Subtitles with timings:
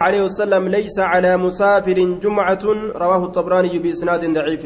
[0.00, 2.64] عليه وسلم ليس على مسافر جمعة
[3.02, 4.62] رواه الطبراني بإسناد ضعيف.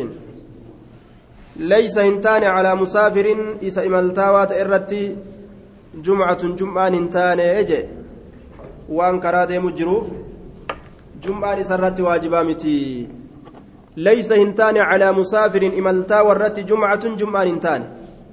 [1.56, 3.26] ليس هنتان على مسافر
[3.62, 5.16] إسا إمالتاوات إرتي
[5.94, 7.80] جمعة جمعة هنتان إجي.
[8.88, 10.06] وأن كرادي مجروف
[11.60, 13.08] إسرت واجبا متي.
[13.96, 17.82] ليس هنتان على مسافر إمالتا ورت جمعة جمعة هنتان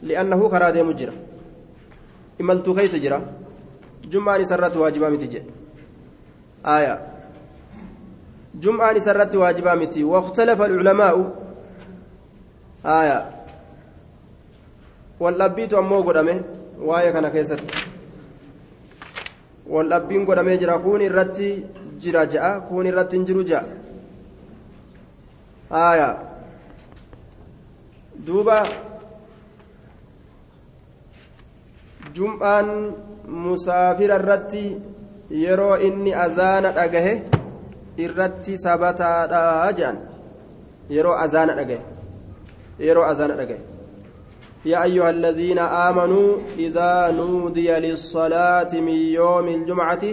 [0.03, 1.13] لأنه كرادي مجرى
[2.41, 3.21] إمالتو كيس جرى
[4.41, 5.41] إسرت واجبا متي
[6.67, 6.95] آية.
[8.55, 10.03] جمعة سرت واجبا متي.
[10.03, 11.15] واختلف العلماء.
[12.85, 13.19] آية.
[15.19, 16.41] واللبيت أمو قدامه
[16.79, 17.59] وايا كان كيست.
[19.67, 21.63] واللبين قدامه جرا كون الرتي
[21.99, 22.59] جرا جاء.
[22.69, 23.65] كون الرتي جرو جاء.
[25.71, 26.09] آية.
[28.15, 28.63] دوبا.
[32.15, 32.91] جمعان
[33.27, 34.79] مسافر الرتي
[35.29, 37.23] yeroo inni azaana dhagahe
[37.97, 39.97] irratti sabataadha jedhan
[40.89, 41.81] yeroo azaana dhagahe.
[42.79, 43.77] Yeroo azaana dhagahe.
[44.65, 50.03] يا أيها الذين آمنوا إذا نودي للصلاة من يوم الجمعة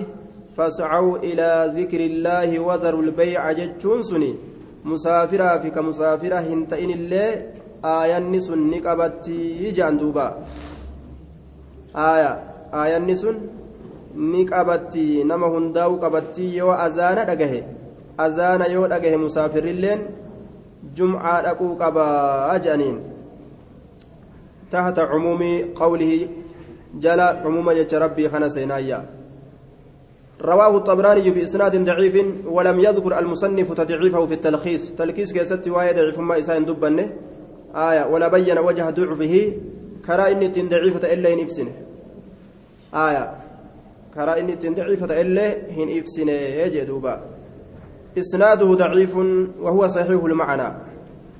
[0.56, 4.34] فاسعوا إلى ذكر الله وذروا البيع جتشون سني
[4.84, 7.30] مسافرة في كمسافرة هنتئن الله
[7.84, 10.26] آية سن نقبتي جاندوبا
[11.96, 12.32] آية
[12.74, 13.36] آية سن
[14.14, 17.64] ni qabatti nama hundaa'u qabatti yoo azaana dhagahe
[18.26, 20.06] azaana yoo dhagahe musaafirilleen
[20.94, 23.02] jumcaa dhaquu qabaa jedhaniin
[24.74, 25.42] تحت عموم
[25.74, 26.28] قوله
[27.04, 29.04] جل عموم جج ربي خنا سينايا
[30.42, 36.38] رواه الطبراني بإسناد ضعيف ولم يذكر المصنف تضعيفه في التلخيص تلخيص كيست واية ضعيف ما
[36.38, 37.06] إسان دبنه
[37.74, 39.52] آية ولا بين وجه ضعفه
[40.06, 41.68] كرا إني ضعيفة إلا إن
[42.94, 43.43] آية
[44.14, 46.36] karaa inni ittiin daciifata illee hin ibsine
[46.74, 47.14] jee duuba
[48.22, 49.30] isnaaduhu daciifun
[49.64, 50.72] wahuwa saxiihu lmacnaa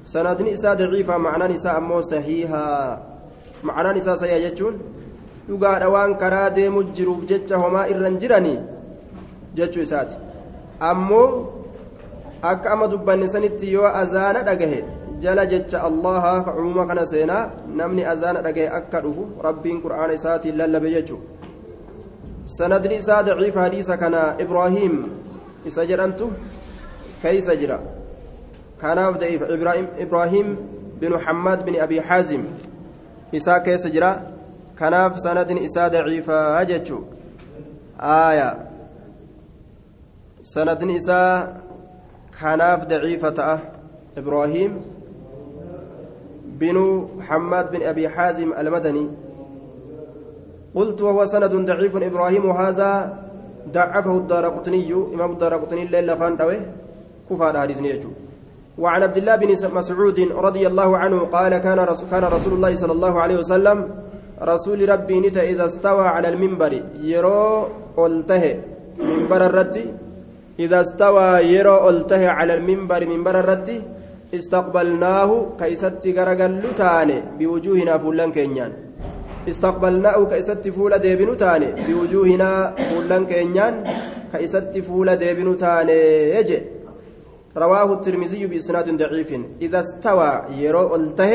[0.02, 2.98] sanadni isaa daciifa macnaan isaa ammoo sahiihaa
[3.62, 4.80] macnaan isaa sahiha jechuun
[5.48, 8.58] dhugaadha waan karaa deemu jiruuf jecha homaa irran jiranii
[9.60, 10.16] jechuu isaati
[10.90, 11.28] ammoo
[12.52, 14.80] akka ama dubbanne sanitti yoo azaana dhagahe
[15.22, 17.44] jala jecha allaha ka cumuma kana seenaa
[17.80, 21.20] namni azaana dhagahe akka dhufu rabbiin qur'aana isaatiin lallabe jechuu
[22.44, 25.10] sanadni isaa daciif hadiisa kana ibraahim
[25.66, 26.32] isa jedhantu
[27.22, 27.80] keeysa jira
[28.80, 29.42] kanaaf daciif
[29.98, 30.56] ibraahim
[31.00, 32.44] binu xammaad bin abi xaazim
[33.32, 34.22] isaa keessa jira
[34.76, 37.04] kanaaf sanadni isaa daciifaa jechu
[37.98, 38.48] aaya
[40.42, 41.64] sanadni isaa
[42.40, 43.58] kanaaf daciifa ta'a
[44.16, 44.72] ibraahim
[46.58, 49.08] binu xammaad bin abi xaazim almadani
[50.74, 52.90] قلت وهو سند ضعيف إبراهيم هذا
[53.72, 56.58] ضعفه الدار قطني إمام الدار قطني الليل فان دوي
[57.30, 57.54] كفار
[57.86, 58.10] نيجو.
[58.78, 62.92] وعن عبد الله بن مسعود رضي الله عنه قال كان رسول, كان رسول الله صلى
[62.92, 63.78] الله عليه وسلم
[64.42, 66.72] رسول ربي نتا إذا استوى على المنبر
[67.12, 67.68] يرو
[67.98, 68.44] ألته
[68.98, 69.76] منبر الرد.
[70.58, 73.70] إذا استوى يرو ألته على المنبر منبر الرد.
[74.34, 75.30] استقبلناه
[75.60, 76.52] كيست غرغل
[77.38, 78.72] بوجوهنا فلان كينيان.
[79.48, 81.68] استقبلناه كإسات فولا ديبنو تاني.
[81.86, 82.50] بوجوهنا
[82.88, 83.74] فولان كينيان
[84.32, 85.98] كإسات فولا ديبنو تاني.
[86.36, 86.58] يجي.
[87.56, 89.30] رواه الترمذي بإسناد ضعيف.
[89.62, 91.32] إذا استوى يرو ألته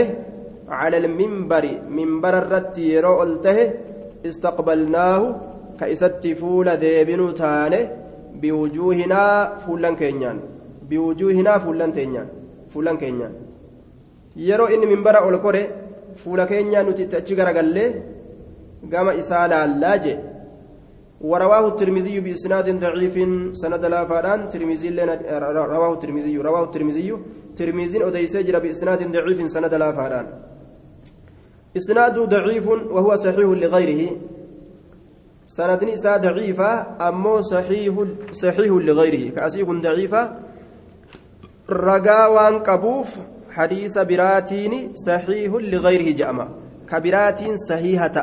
[0.69, 1.65] على المنبر.
[1.89, 3.57] منبر الرت يرو ألته
[4.25, 5.21] استقبلناه
[5.79, 7.81] كإسات فولا ديبنو تاني.
[8.41, 9.21] بوجوهنا
[9.63, 10.37] فولان كينيان
[10.89, 12.27] بوجوهنا فولان تينيان
[12.71, 13.33] فولان كينيان
[14.35, 15.63] يرو إن منبر أولكوري.
[16.21, 17.89] Fuula keenyaa nuti itti achi garagallee
[18.91, 20.17] gama isaa laallaa jee
[21.21, 23.15] ورواه الترمذي بإسناد ضعيف
[23.61, 24.89] سند لا فاران ترمذي
[25.75, 27.09] رواه الترمذي رواه الترمذي
[27.55, 30.27] ترمذي أديس جرى بإسناد ضعيف سند لا فاران
[31.77, 34.01] إسناد ضعيف وهو صحيح لغيره
[35.45, 36.71] سند نساء ضعيفة
[37.07, 37.95] أمو صحيح
[38.31, 40.21] صحيح لغيره كأسيق ضعيفة
[41.69, 43.09] رجا وان كبوف
[43.59, 46.47] حديث براتين صحيح لغيره جأما.
[46.89, 48.17] كبراتين صحيحة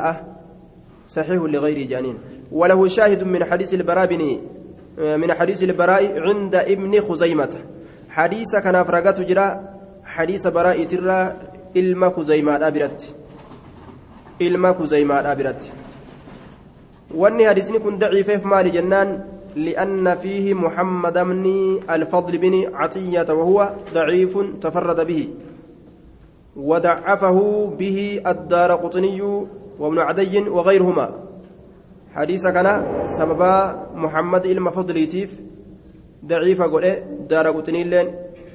[1.05, 2.17] صحيح لغيره جانين.
[2.51, 4.09] وله شاهد من حديث البراء
[4.97, 7.53] من حديث البراء عند ابن خزيمة.
[8.09, 9.47] حديث كان فرقات جرا
[10.05, 11.33] حديث براء ترى
[11.77, 13.15] إلما خزيمة أبرت.
[14.41, 15.71] إلما خزيمة أبرت.
[17.13, 19.36] وأني حديثني كن ضعيف مال جنان.
[19.55, 21.45] لأن فيه محمد بن
[21.89, 25.29] الفضل بن عطية وهو ضعيف تفرد به
[26.55, 29.21] وضعفه به الدار قطني
[29.79, 31.11] وابن عدي وغيرهما
[32.13, 33.41] حديث كان سبب
[33.95, 35.31] محمد إلما فضليتيف
[36.27, 36.91] daciifa godhe
[37.29, 38.07] daara quxiniilleen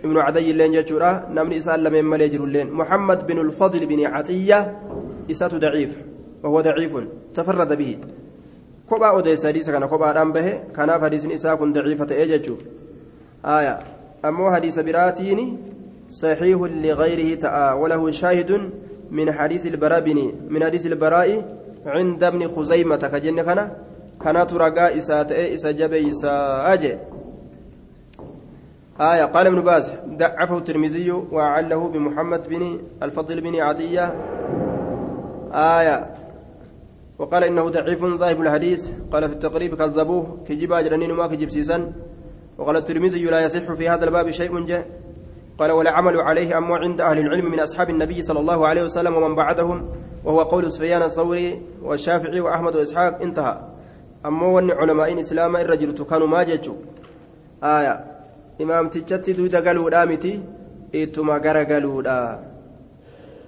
[0.04, 4.58] ibnu cadayyilleen jechuudha namni isaan lameen malee jirulleen muhammad bin ulfadl bin catiyya
[5.28, 5.92] isatu daciif
[6.42, 6.92] وهو ضعيف
[7.34, 7.98] تفرد به
[9.00, 12.56] أوديس حديث كان كوبا أدام به كان حديث إساء كن ضعيفة إيجاجو
[13.44, 13.78] آية
[14.24, 15.56] أمو حديث براتيني
[16.08, 18.70] صحيح لغيره تآ وله شاهد
[19.10, 21.28] من حديث البراء بن من حديث البراء
[21.86, 23.70] عند ابن خزيمة كجن كان
[24.24, 26.96] كانت رقاء إساء إساء جبي إساء أجي
[29.00, 34.14] آية قال ابن باز ضعفه الترمذي وعله بمحمد بن الفضل بن عدية
[35.52, 36.21] آية
[37.18, 38.90] وقال إنه ضعيف ظاهر الحديث.
[39.12, 40.44] قال في التقريب كذبوه.
[40.48, 41.92] كجبا جرنين ما كجب سيسا
[42.58, 44.86] وقال الترمذي لا يصح في هذا الباب شيء جاء
[45.58, 49.14] قال ولا عمل عليه أما عند أهل العلم من أصحاب النبي صلى الله عليه وسلم
[49.16, 49.88] ومن بعدهم.
[50.24, 53.22] وهو قول سفيان الثوري والشافعي وأحمد وإسحاق.
[53.22, 53.60] انتهى.
[54.26, 56.74] أما ون علماء إسلام الرجل كانوا ما جتشوا
[57.64, 58.04] آية.
[58.60, 60.42] إمام تجتي دودا قالوا دامتي
[60.94, 62.02] إتما قرا قالوا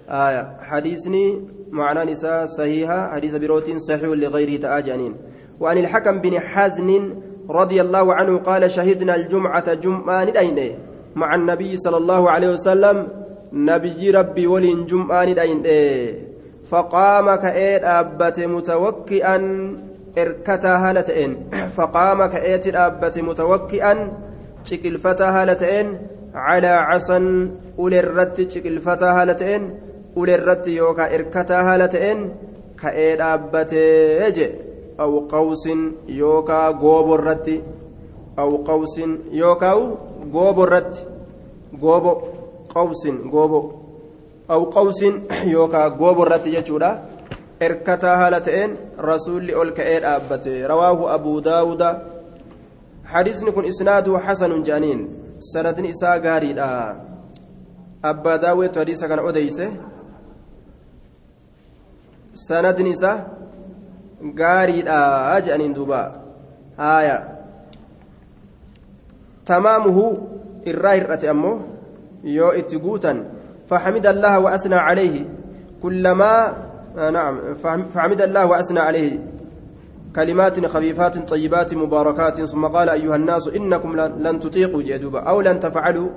[0.08, 0.56] آية.
[0.60, 3.08] حديثني معنى نساء صحيحة.
[3.14, 5.14] حديث بروت صحيح لغيره تآجانين
[5.60, 7.14] وعن الحكم بن حزن
[7.50, 10.74] رضي الله عنه قال شهدنا الجمعة جمعة ندينه
[11.14, 13.08] مع النبي صلى الله عليه وسلم.
[13.52, 16.14] نبي ربي ولين جمعة ندينه
[16.66, 19.36] فقام كأيد أبت متوكئا.
[20.18, 21.50] إركتا هالتين.
[21.76, 24.12] فقام كأيد أبت متوكئا.
[24.64, 25.98] شكلفتا هالتين.
[26.34, 29.80] على عصا أولي الرت شكلفتا هالتين.
[30.16, 32.20] Ulerratti yookaan irkataa haala ta'een
[32.82, 34.46] ka'ee dhaabbatee je
[35.04, 35.80] aw qawsin
[36.20, 37.56] yookaan gooborratti
[38.42, 39.82] aw qawsin yookaan
[40.34, 41.06] gooborratti
[41.82, 42.12] goobo
[42.74, 43.60] qawsin goobo
[44.48, 45.14] aw qawsin
[45.54, 46.90] yookaan gooborratti jechuudha
[47.66, 48.78] irkataa haala ta'een
[49.10, 51.90] rasuulli ol ka'ee dhaabbate rawaahu abuu daawuda
[53.04, 55.00] حديثني كن إسناده حسن جانين
[55.38, 56.68] سندني إساء غاريدا
[58.04, 59.70] أبا داوود حديثا كان أديسه
[62.34, 63.18] sanadni isaa
[64.34, 66.00] gaariidha jedhaniin duuba.
[66.76, 67.18] Haaya.
[69.44, 70.04] Tamaamuhu
[70.64, 71.56] irraa hir'ate ammoo
[72.24, 73.24] yoo itti guutan
[73.68, 75.24] فحمد الله وأثنى عليه
[75.82, 76.54] كلما
[77.12, 77.54] نعم
[77.94, 79.18] فحمد الله وأثنى عليه
[80.16, 86.08] كلمات خفيفات طيبات مباركات ثم قال أيها الناس إنكم لن تطيقوا جدوبا أو لن تفعلوا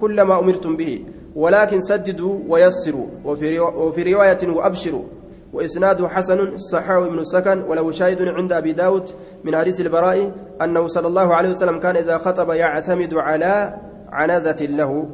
[0.00, 1.04] كل ما أمرتم به
[1.36, 5.04] ولكن سددوا ويسروا وفي, رواية وأبشروا
[5.52, 9.10] وإسناده حسن صححه ابن السكن وله شاهد عند أبي داود
[9.44, 10.32] من حديث البراء
[10.62, 13.74] أنه صلى الله عليه وسلم كان إذا خطب يعتمد على
[14.12, 15.08] عنزة له.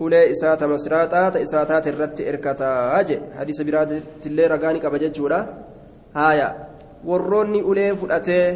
[0.00, 5.46] أولي إسات مسراتات إساتات الرت إركتا أجي حديث براد تلي رقاني كبجت جولا
[6.16, 6.72] هايا.
[7.04, 8.46] warroonni ulee fudhatee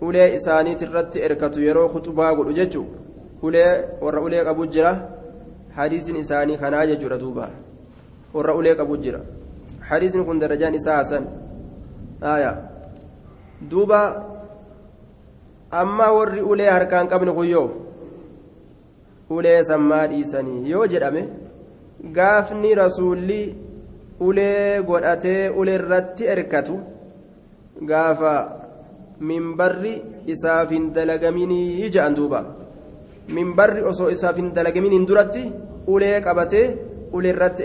[0.00, 2.82] ulee isaaniit irratti erkatu yeroo kutubaa godhu jechu
[3.42, 3.72] ulee
[4.04, 4.92] warra ulee qabu jira
[5.76, 7.50] hadiisin isaanii kanaa jechuudha duuba
[8.36, 9.20] warra ulee qabu jira
[9.88, 11.24] حديث كن درجان إساء حسن
[12.22, 12.52] آية
[13.70, 14.02] دوبا
[15.72, 17.64] أما ور أولي هركان قبل غيو
[19.30, 21.24] أولي سما ديسني يو جرمه
[22.02, 23.40] gaafni rasuulli
[24.20, 26.76] ulee godhatee ulee irratti erkatu
[27.90, 28.34] gaafa
[29.20, 29.94] minbarri
[30.34, 32.40] isaaf hin dalagaminii ja'an duuba.
[33.36, 35.42] Minbarri osoo isaaf hin dalagamin hin duratti
[35.94, 36.66] ulee qabatee
[37.12, 37.62] ulee irratti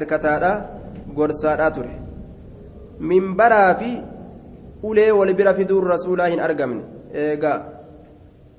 [0.00, 0.52] erkataadha.
[1.16, 1.94] Gorsaadhaa ture
[3.10, 3.90] minbaraa fi
[4.82, 6.82] ulee wal bira fiduun rasuulaa hin argamne
[7.26, 7.58] eegaa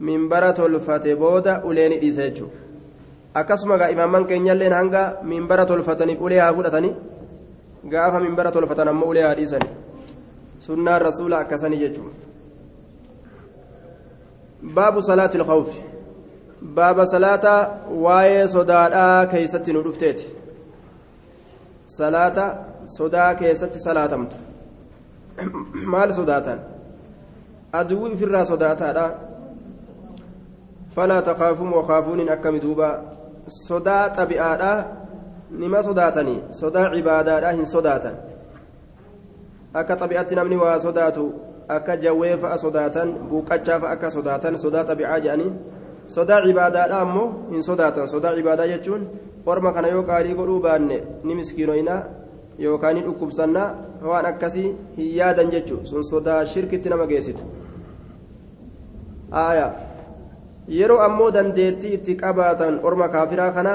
[0.09, 2.59] minbara tolfate booda ulee ni dhiisa jechuudha
[3.41, 6.95] akkasuma gaa imaaman keenyalleen hanga minbara tolfataniif ulee haa fudhatanii
[7.95, 9.73] gaafa minbara tolfatan ammoo ulee haa dhiisanii
[10.67, 12.15] sunnaan rasuula akkasanii jechuudha
[14.79, 15.81] baabu salaatul khawfi
[16.79, 17.53] baaba salaata
[18.05, 20.37] waa'ee sodaadhaa keeysatti nu dhufteeti
[21.88, 22.46] salaata
[22.98, 24.36] sodaa keessatti salaatamtu
[25.94, 26.60] maal sodaatan
[27.79, 29.06] aduwwi ofirraa sodaataadha
[30.96, 32.89] falaa takaafuun wakaafuuniin akkami duuba
[33.67, 34.72] sodaa xabi'aadha
[35.63, 38.15] nima sodaatanii sodaa cibaadaadha hin sodaatan
[39.74, 41.25] akka xabi'atti namni waa sodaatu
[41.77, 45.51] akka jawwee fa'a sodaatan buuqqachaa fa'a akka sodaatan sodaa xabi'aa jedhanii
[46.17, 49.08] sodaa cibaadaadha ammoo hin sodaatan sodaa cibaadaa jechuun
[49.51, 52.01] orma kana yoo qaalii godhuu baanne ni miskiinoynaa
[52.59, 53.69] yookaan ni dhukkubsannaa
[54.09, 57.43] waan akkasii hin yaadan jechuun sun sodaa shirkitti nama geessitu
[60.77, 63.73] yeroo ammoo dandeettii itti qabaatan orma kaafiraa kana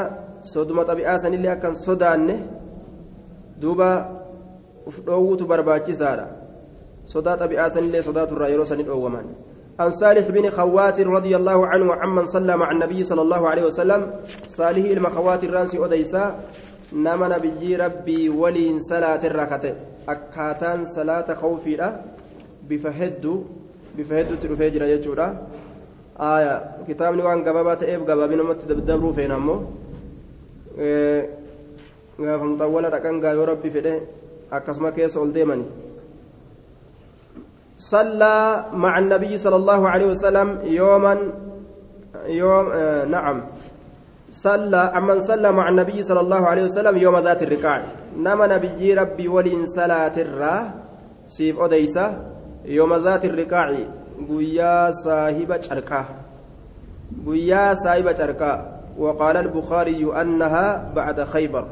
[0.55, 2.37] soduma xabi'aa sanillee akkan sodaanne
[3.63, 3.89] duuba
[4.87, 6.27] uf dhoowwutu barbaachisaadha
[7.15, 9.27] sodaa xabi'aa sanillee sodaaturraa yeroo sani dhoowwaman
[9.81, 14.11] عن صالح بن خوات رضي الله عنه عمن صلى مع النبي صلى الله عليه وسلم.
[14.47, 16.25] صالح المخوات الرانسي أديسا
[16.93, 19.65] نما نبي ربي ولين صلاة الركعة.
[20.09, 21.77] أكاتان صلاة خوفي
[22.69, 23.25] بفهد
[23.97, 25.29] بفهد تلفجر يجورا.
[26.21, 26.55] آية.
[26.89, 29.33] كتابني وان قبابا تأيب قبابين ومت دبرو فين
[32.19, 34.03] gaafa muxawwala dhaqan gaa yoo rabbi fedhe
[34.51, 35.65] akkasuma keessa ol deemani
[37.83, 41.15] صلى مع النبي صلى الله عليه وسلم يوما
[42.27, 43.43] يوم آه نعم.
[44.31, 47.83] صلى أمن صلى مع النبي صلى الله عليه وسلم يوم ذات الركاع.
[48.17, 50.57] نما نبي ربي ولين صلاة الرا
[51.27, 52.07] سيف أديسة
[52.65, 53.75] يوم ذات الركاع.
[54.29, 56.03] قويا صاحب شركة
[57.27, 58.53] قويا صاحب شركة
[58.99, 61.67] وقال البخاري أنها بعد خيبر.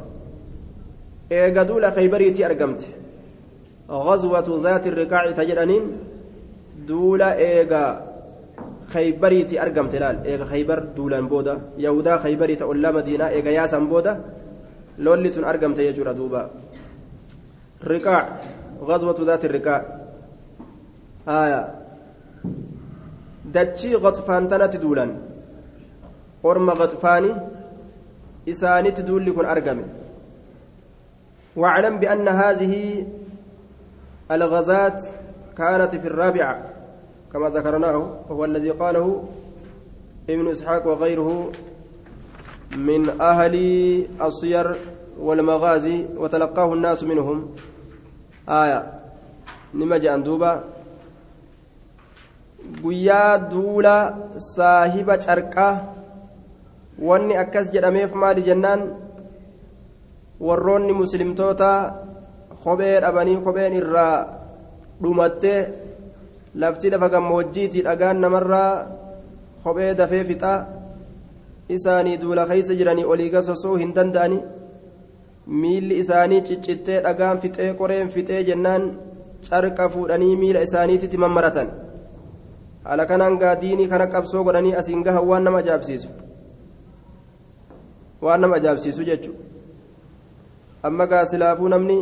[1.33, 3.00] إيقا دولا خيبريتي أرقمت.
[3.91, 5.83] غزوة ذات الرقاع تجرانين
[6.87, 8.07] دولا إيقا
[8.89, 11.61] خيبريتي أرقمت لال إيقا خيبر دولا بودا.
[11.79, 13.29] يهودا خيبري تأولا مدينة.
[13.29, 14.21] إيقا ياسا بودا.
[14.99, 16.51] لولتون أرقمت يجور دوبا.
[17.85, 18.41] رقاع.
[18.83, 19.81] غزوة ذات الرقاع.
[21.29, 21.75] آية.
[23.95, 25.07] غطفان تنت دولا
[26.45, 27.33] أرم غطفاني.
[28.49, 29.85] إسانت دول كن أرقمت
[31.57, 32.29] واعلم بأن
[34.31, 35.05] الغزات
[35.57, 36.63] كانت في الرابعة
[37.33, 37.97] كما ذكرناه
[38.29, 39.25] وهو الذي قاله
[40.31, 41.51] ابن إسحاق وغيره
[42.77, 43.55] من أهل
[44.23, 44.77] الصير
[45.19, 47.49] والمغازي وتلقاه الناس منهم.
[48.49, 49.01] آية.
[49.75, 50.65] نمج أندوبا
[52.83, 53.95] guyyaa duula
[54.37, 55.75] saahiba carqaa
[57.09, 58.83] wanni akkas jedhameef maali jennaan
[60.47, 61.71] warroonni muslimtoota
[62.64, 64.14] kophee dhabanii kopheen irraa
[65.02, 65.61] dhumattee
[66.55, 68.87] lafti lafa gammoojjiiti dhagaan namarraa
[69.64, 70.59] kophee dafee fixaa
[71.76, 74.40] isaanii duula keeysa jiranii olii gasosoo hin danda'ani
[75.62, 78.90] miilli isaanii ciccittee dhagaan fixee qoreen fixee jennaan
[79.50, 81.71] carqa fuudhanii miila isaaniititti mammaratan
[82.85, 86.09] haala kanaan gaadiinii kana qabsoo godhanii asiin gahan waan nama ajaa'ibsiisu
[88.26, 89.45] waan nama ajaa'ibsiisu jechuudha
[90.90, 91.99] amma gaasilaafuu namni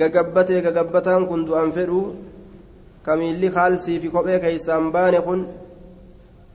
[0.00, 2.00] gagabbatee gagabbataan kun du'an fedhu
[3.06, 5.40] kamiilli haalsii fi kophee keeysaan baane kun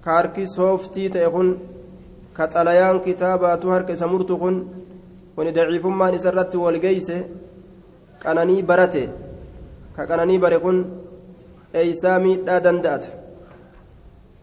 [0.04, 1.50] ka harki sooftii ta'e kun
[2.38, 4.56] ka xalayaan kitaabaatu harka isa murtu kun
[5.36, 7.18] kuni daciifummaan isa irratti walgeeyse
[8.24, 9.04] qananii barate.
[9.96, 10.78] Ka qananii bare kun
[11.80, 13.10] eeysaa miidhaa danda'ata?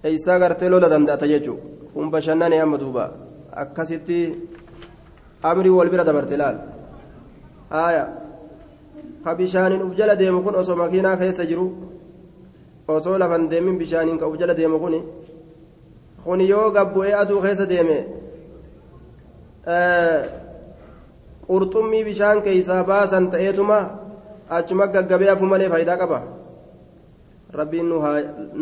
[0.04, 1.58] Eeysaa gartee lola danda'ata jechuu?
[1.94, 3.04] Kun bashannane amma duuba.
[3.62, 4.18] Akkasitti
[5.42, 6.56] amri wal bira dabarte laal?
[7.70, 8.21] Haaya
[9.24, 11.66] ka bishaaniin uf jala deemu kun osoo makiinaa keessa jiru
[12.88, 14.94] osoo lafan deemin bishaaniin ka uf jala deemu kun
[16.24, 17.98] kun yoo gabbu'ee aduu keessa deeme
[21.46, 23.78] qurxummii bishaan keeysaa baasan ta'eetuma
[24.56, 26.18] achuma gaggabee afu malee faayidaa qaba
[27.60, 27.86] rabbiin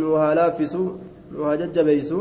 [0.01, 0.83] nu haa laaffisu
[1.33, 2.19] nu haa jajjabeeysu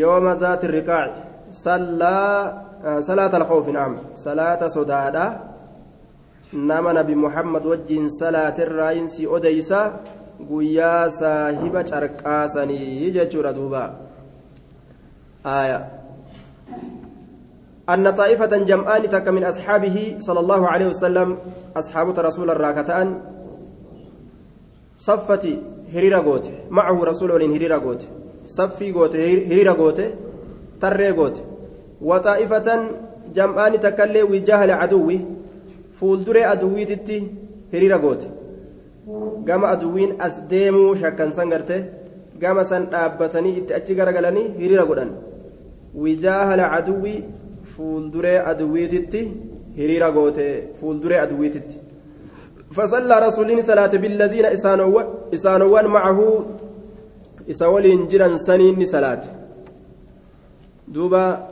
[0.00, 1.20] yooma zaati riqaaci
[1.64, 5.51] sallaa صلاة الخوف نعم صلاة صدادا
[6.52, 10.00] نما نبي محمد وجين صلاة الراينسي أديسا
[10.42, 13.82] guyyaa saahiba carqaasanii jechuudha duuba.
[15.46, 15.88] آية
[17.90, 21.38] أن طائفة جمعان تك من أصحابه صلى الله عليه وسلم
[21.76, 23.20] أصحاب رسول الراكتان
[24.96, 25.44] صفت
[25.94, 28.02] هريرة قوت معه رسول هريرة قوت
[28.44, 30.00] صفي قوت هريرة قوت
[30.80, 31.42] تري قوت
[32.02, 32.68] وطائفة
[33.34, 35.10] جمعان تكلي وجاه العدو
[36.50, 37.18] عدوي تتي
[37.72, 38.22] هريرة قوت
[39.44, 41.76] gama aduwwiin as deemuu shakkansan garte
[42.38, 45.10] gama san dhaabbatanii itti achi garagalanii hiriira godhan
[46.02, 47.14] wijaahala aduwwi
[47.72, 49.22] fuulduree aduwwiititti
[49.78, 50.46] hiriira goote
[50.80, 51.78] fuulduree aduwwiititti
[52.76, 54.44] فصلى رسول صلاة بالذين
[55.34, 56.18] إسانوان معه
[57.50, 59.22] إساولين جرا سنين صلاة
[60.88, 61.48] دوبا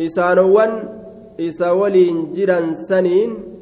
[0.00, 0.72] إسانوان
[1.39, 3.53] إساولين جرا سنين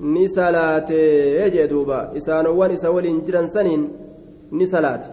[0.00, 3.82] ni salaatee jee duuba isaanowwan isa waliin jiran saniin
[4.50, 5.08] ni salaate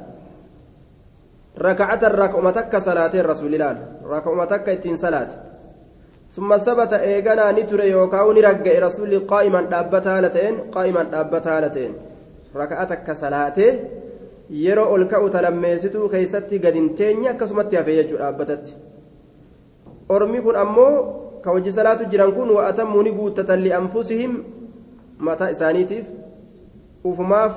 [1.57, 5.35] raka'atan raka'uma takka salaateen rasuulilaal raka'uma takka ittiin salaate
[6.35, 11.91] ثم ثبت إيغانا نتر يوكاو نرجع رسول قائما دابتا لتين قائما دابتا لتين
[12.55, 13.69] ركعتك كصلاته
[14.49, 18.73] yeroo ol ka'u talammeessituu keeysatti gadin teenya akkasumatti hafee jechuu dhaabbatatti
[20.09, 20.93] ormi kun ammoo
[21.44, 24.32] ka hojii salaatu jiran kun wa'atamuu ni guuttatan li'anfusihim
[25.28, 26.06] mataa isaaniitiif
[27.04, 27.54] ufumaaf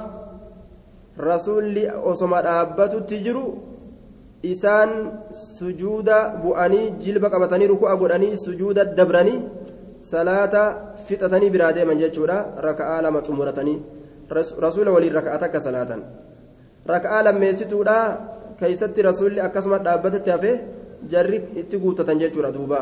[1.30, 3.46] rasuulli osoma dhaabbatutti jiru
[4.54, 4.92] isaan
[5.32, 9.40] sujuuda bu'anii jilba qabatanii ruku'a godhanii sujuuda dabranii
[10.12, 10.64] salaata
[11.08, 12.38] fixatanii biraa deeman jechuudha
[12.68, 13.80] raka'aa lama xumuratanii
[14.66, 16.04] rasuula waliin raka'aa takka salaatan
[16.94, 17.98] raka'aa lammeessituudha
[18.60, 20.56] keeysatti rasuulli akkasuma dhaabbatatti hafee
[21.14, 22.80] jarri itti guutatan jechuudha duuba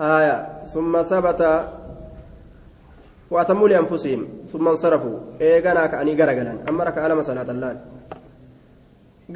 [0.00, 1.40] آية ثم ثبت
[3.30, 4.20] وأتموا لأنفسهم
[4.52, 7.70] ثم انصرفوا إيغانا كأني غرغلا أما ركع لما صلاة الله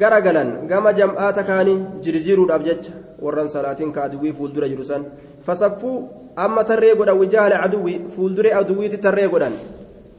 [0.01, 2.83] غرغلا كما جمعات كاني جرجيرو أبجج
[3.21, 5.03] ورن صلاة كأدوي فولدر جلسان
[5.45, 5.97] فصفوا
[6.45, 9.53] أما تري قد وجاه العدوي فولدر أدوي تري قدان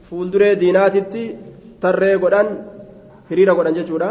[0.09, 1.21] فولدر ديناتي
[1.81, 2.47] تري قدان
[3.31, 4.09] هريرا قدان ججورا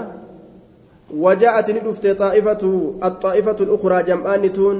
[1.24, 2.62] وجاءت ندفت طائفة
[3.08, 4.76] الطائفة الأخرى جمعان تون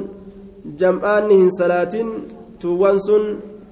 [0.65, 1.95] جمعان هن صلاة
[2.59, 3.23] توانسون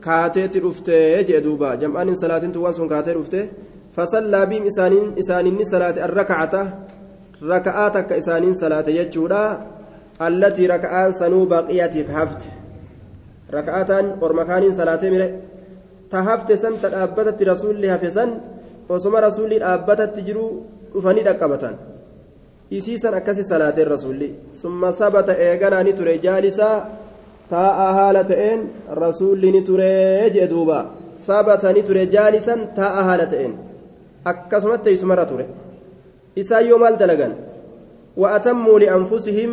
[0.06, 3.44] كاتيت رفته جئ دوبا جمعان صلاة توانسون كاتيت رفته
[3.96, 6.54] فصلى بهم إسانين إسانين صلاة الركعة
[7.44, 9.44] ركعاتك إسانين صلاة يجورا
[10.22, 12.42] التي ركعان سنو باقياتك هفت
[13.54, 15.30] ركعتان ورمكان صلاة مره
[16.12, 18.30] تهفت سن تأبتت رسول لها في سن
[18.90, 20.46] وسما رسول أبتت تجرو
[20.96, 21.76] رفني دقبتان
[22.78, 24.30] isiisan akkasi salaateen rasuulli
[24.62, 26.76] summa sabata eeganaa ni ture jaalisaa
[27.54, 28.62] taa'aa haala ta'een
[29.04, 29.92] rasuulli ni ture
[30.36, 30.80] jee duuba
[31.28, 33.54] sabata ni ture jaalisan taa'aa haala ta'een
[34.32, 35.46] akkasumatti teessumarra ture
[36.44, 37.34] isaan yoo maal dalagan
[38.22, 39.52] wa'atammuu li'anfusihim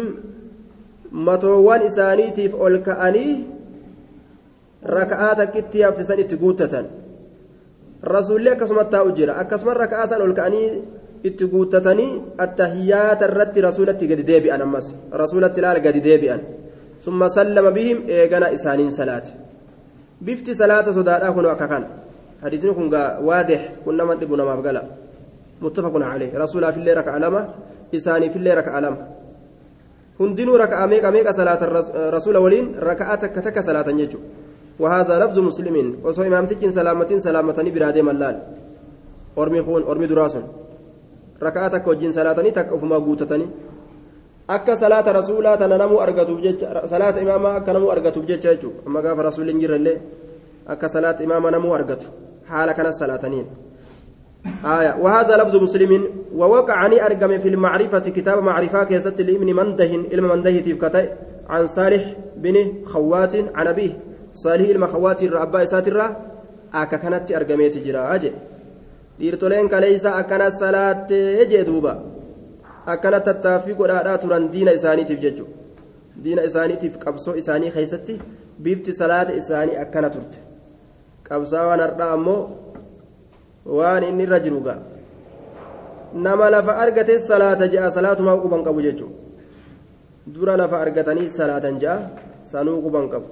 [1.28, 3.34] matoowwan isaaniitiif ol ka'anii
[4.96, 6.86] raka'aa takkitti haftisan itti guuttatan
[8.14, 10.68] rasuulli akkasumatti taa'u jira akkasuma raka'aa san ol ka'anii
[11.28, 12.10] itti guuttatanii
[12.44, 14.86] attahiyyaata irratti rasuulatti gadi deebi'an ammas
[15.22, 16.40] rasuulatti ilaala gadi deebi'an
[17.04, 19.30] summa sallama bihim eegana isaaniin salaate
[20.24, 21.86] bifti salaata sodaadhaa kun akka kana
[22.42, 22.90] hadiisni kun
[23.28, 24.82] waadex kun nama dhibu namaaf gala
[25.60, 27.40] muttafaqun calee rasuulaafillee raka'a lama
[27.92, 28.98] isaaniifillee raka'a lama
[30.18, 31.70] hundinuu raka'a meeqa meeqa salaatan
[32.16, 34.48] rasuula waliin raka'a takka takka salaatan jechuudha
[34.80, 38.36] وهذا لفظ مسلم وصو إمامتك سلامتين سلامتني برادي ملال
[39.38, 40.44] أرمي خون أرمي دراسون
[41.46, 43.48] raka'aa takka wajjin salaatanii takka ofumaa guutatanii
[44.48, 49.02] akka salaata rasuulaa tana namuu argatuuf jecha salaata imaamaa akka namuu argatuuf jecha jechuudha amma
[49.02, 49.98] gaafa rasuulli hin jirrellee
[50.66, 52.06] akka salaata imaama namuu argatu
[52.52, 53.46] haala kanas salaataniin.
[54.64, 60.60] آية وهذا لفظ مسلم ووقعني أرقم في المعرفة كتاب معرفة كيست لابن منده إلما منده
[60.60, 61.08] تفكتي
[61.48, 63.92] عن صالح بن خوات عن أبيه
[64.32, 66.06] صالح إلما خوات الرأباء ساترة
[66.74, 68.32] أكا كانت أرقميت جرا أجي
[69.20, 71.92] dhiirtoleen kaleeysa akkana salaattee jee duuba.
[72.86, 75.54] Akkana tattaaffii godhaadhaa turan diina isaaniitiif jechuudha
[76.24, 78.20] diina isaaniitiif qabsoo isaanii keessatti
[78.64, 80.38] bifti salaata isaanii akkana turte.
[81.28, 82.40] Qabsaawaan hardhaa ammoo
[83.78, 84.78] waan inni irra jiru gaa.
[86.14, 89.20] Nama lafa argate salaata je'a salaatumaa quban qabu jechuudha
[90.34, 91.96] dura lafa argatanii salaatan je'a
[92.42, 93.28] sanuu quban qabu.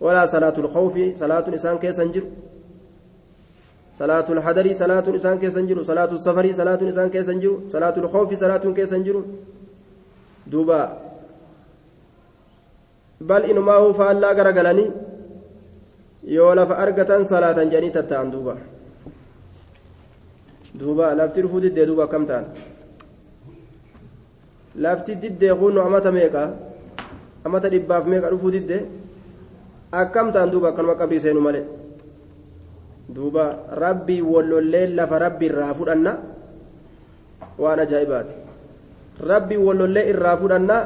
[0.00, 2.28] Walaa salaatul khawfi salaatuun isaan keessa hin jiru.
[4.02, 9.16] صلاة الحضر صلاة إنسان كيسنجر صلاة السفر صلاة إنسان كيسنجر صلاة الخوف صلاة كيسنجر
[10.52, 10.80] دوبا
[13.28, 14.86] بل إنما هو فألا غرغلني
[16.36, 18.54] يولا فأرقة صلاة جاني تتان دوبا
[20.80, 22.44] دوبا لفتي رفود الدي دوبا كم تان
[24.82, 26.44] لفتي الدي يقول أمتا ميكا
[27.46, 28.78] أمتا دباف ميكا رفود الدي
[29.94, 31.81] أكم تان دوبا كان مقابي سينو مالي
[33.08, 36.12] duuba rabbii wallollee lafa rabbi irraa fudhanna.
[37.58, 38.34] Waan ajaa'ibaati.
[39.20, 40.76] Rabbii wallollee irraa fudhanna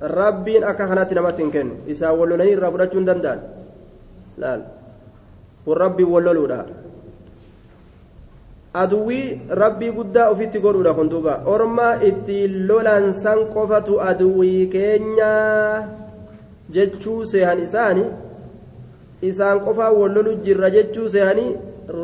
[0.00, 1.74] rabbiin akka kanatti namatti hin kennu.
[1.86, 3.40] Isaan wallolanii irraa fudhachuu hin danda'an.
[4.38, 4.60] Laal.
[5.64, 6.58] Kun rabbii walloluudha.
[8.74, 11.40] Aduwwii rabbii guddaa ofitti godhuudha kun duuba.
[11.46, 15.32] Orma ittiin lolan san qofatu aduwwii keenya
[16.74, 18.10] jechuu seehan isaanii
[19.30, 21.56] isaan qofaa wallolu jirra jechuu seehanii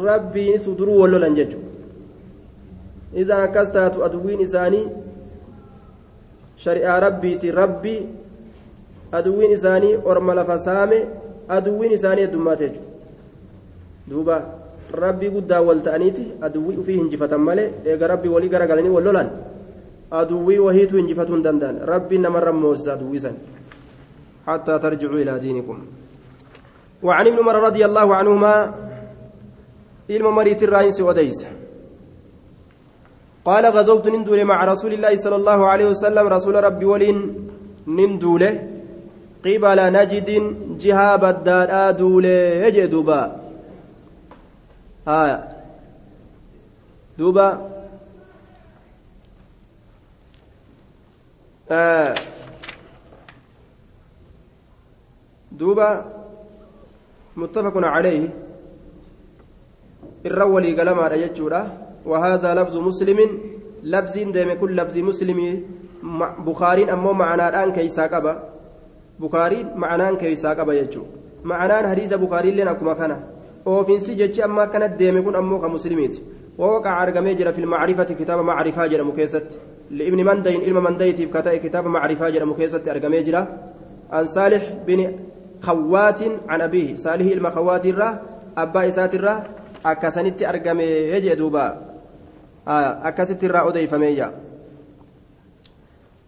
[0.06, 1.68] rabbiinis duruu wallolan jechuudha.
[3.22, 4.86] Isaan akkas taatu aduwwiin isaanii
[6.64, 7.50] shari'aa rabbiiti.
[7.60, 7.94] Rabbi
[9.12, 10.98] aduwwiin isaanii orma lafa saame
[11.48, 12.88] aduwwiin isaanii heddummaate jechuudha.
[14.10, 14.36] Duuba
[15.02, 16.26] rabbii guddaa wal ta'aniiti.
[16.40, 19.30] Aduwwii ufii hinjifatan malee eega rabbi walii garagalanii wallolan.
[20.10, 21.80] Aduwwii wahiitu hinjifatuu hin danda'an.
[21.86, 23.34] Rabbiin namarra moosisa aduwwii san
[24.46, 25.82] hattaa tarjicuu ilaa diinikum.
[27.02, 28.54] وعن ابن عمر رضي الله عنهما
[30.10, 31.46] إلما مريت الرئيس وديس.
[33.44, 37.16] قال غزوت نندول مع رسول الله صلى الله عليه وسلم رسول ربي ولين
[37.86, 38.44] نندول
[39.44, 40.28] قبل نجد
[40.78, 42.24] جهاب الدار دول
[42.64, 43.20] يجدبا
[45.08, 45.50] آية
[47.20, 47.48] duuba
[55.52, 55.88] duuba
[57.42, 58.22] متفق عليه.
[60.28, 61.62] الرولي قلما يجورا
[62.10, 63.18] وهذا لفظ مسلم.
[63.92, 65.40] لفظ دائما كل لفظ مسلم.
[66.46, 68.32] بخاري أمو معنا الآن كيسا قبا
[69.22, 71.02] بخاري معنا كيسا قبا يجو
[71.50, 73.12] معنا حديث بخاري لنا كما كان.
[73.66, 76.20] oofinsi jechi ammaa kanatti deeme kun ammoo kan muslimiiti
[76.58, 79.58] ووقع argamee jira في المعرفة كتاب معرفة جرى مكيست.
[79.90, 83.46] لابن مندين علم منديتي كتاب كتاب معرفة جرى مكيست argamee jira
[84.10, 85.29] عن صالح بن
[85.62, 86.94] خوات عن أبيه.
[86.96, 88.10] صالح علم خوات الرا
[88.58, 89.34] أبا إسات الرا
[89.86, 91.66] أكسنت أرgamee يجي دوبا.
[93.08, 94.32] أكست الرا أديفمية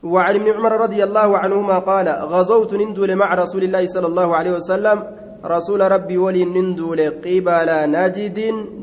[0.02, 4.52] وعن ابن عمر رضي الله عنهما قال غزوت نندل مع رسول الله صلى الله عليه
[4.52, 4.98] وسلم.
[5.44, 8.38] رسول ربي ولي نندول قبل نجد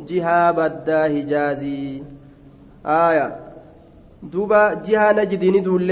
[0.07, 2.03] جهة بدا هجازي
[2.85, 3.27] آية.
[4.23, 5.89] دوبا جهة نجد ندول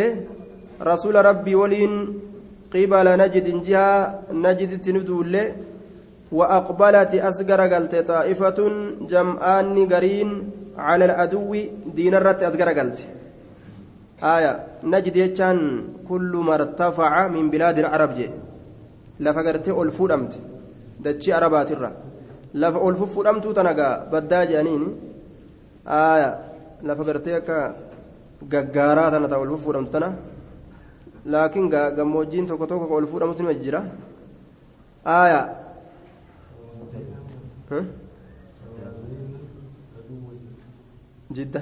[0.82, 2.08] رسول ربي ولي
[2.73, 3.93] قبل نجد جهة
[4.45, 5.36] نجد ندول
[6.38, 8.60] وأقبلت أسقر قلت طائفة
[9.12, 10.30] جمعان قرين
[10.88, 11.51] على العدو
[11.97, 12.99] دين الرت أسقر قلت.
[14.36, 14.53] آية
[14.93, 15.60] نجد يجان
[16.10, 18.27] كل ما ارتفع من بلاد العرب جي
[19.23, 20.34] لفقرت ألفودمت
[20.99, 21.91] dachii arabaatirra
[22.53, 24.89] lafa ol fuffudhamtuu tanagaa baddaa jedhaniini
[25.99, 26.30] aaya
[26.89, 27.58] lafa gartee akka
[28.53, 29.53] gaggaaraa tana ta'a ol
[31.35, 33.81] laakiin gammoojjiin tokko tokko ol fuudhamutu nima jira
[35.15, 35.41] aaya
[41.35, 41.61] jidda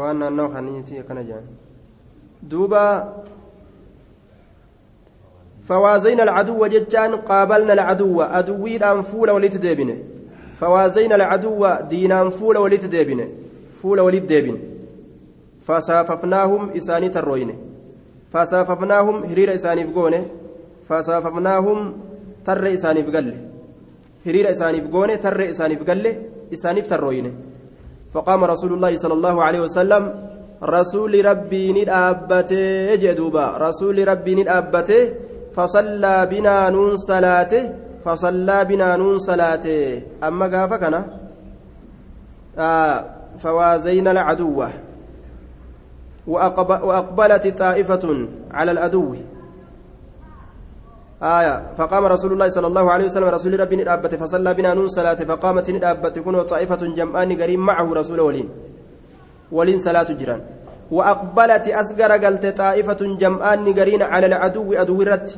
[0.00, 1.48] waan naannoo kaniiti akkana jedhan
[2.50, 2.82] duuba
[5.68, 9.96] فوازينا العدو جتان قابلنا العدو أدوي فول وليت ديبنه
[10.60, 13.26] فوازينا العدو دينان فول وليت ديبنه
[13.82, 14.75] فول وليت ديبن
[15.66, 17.56] فصاففناهم إساني تروينه.
[18.32, 20.22] فصاففناهم هرير إساني فقونه
[20.88, 21.78] فصاففناهم
[22.46, 23.36] تر إساني فقله
[24.26, 26.12] هرير إساني فقونه تر إساني فقله
[26.54, 27.32] إساني تروينه
[28.14, 30.02] فقام رسول الله صلى الله عليه وسلم
[30.62, 35.02] رسول ربي ندأبته جدوبا رسول ربي ندأبته
[35.56, 37.62] فصلى بنا نون صلاته
[38.04, 40.02] فصلى بنا نون صلاته.
[40.28, 40.94] أما قافة كان
[42.58, 43.04] آه
[43.38, 44.64] فوازينا العدو
[46.26, 48.04] وأقبلت طائفة
[48.50, 49.14] على العدو
[51.22, 51.54] آية.
[51.78, 55.70] فقام رسول الله صلى الله عليه وسلم رسول ربي ندابت فصلى بنا نون صلاته فقامت
[55.70, 58.48] ندابت كن طائفة جمعان قريب معه رسول ولين.
[59.52, 60.40] ولين صلاة جيران.
[60.90, 65.28] وأقبلت أسقر قلت طائفة جمعان قرين على العدو أدو الرت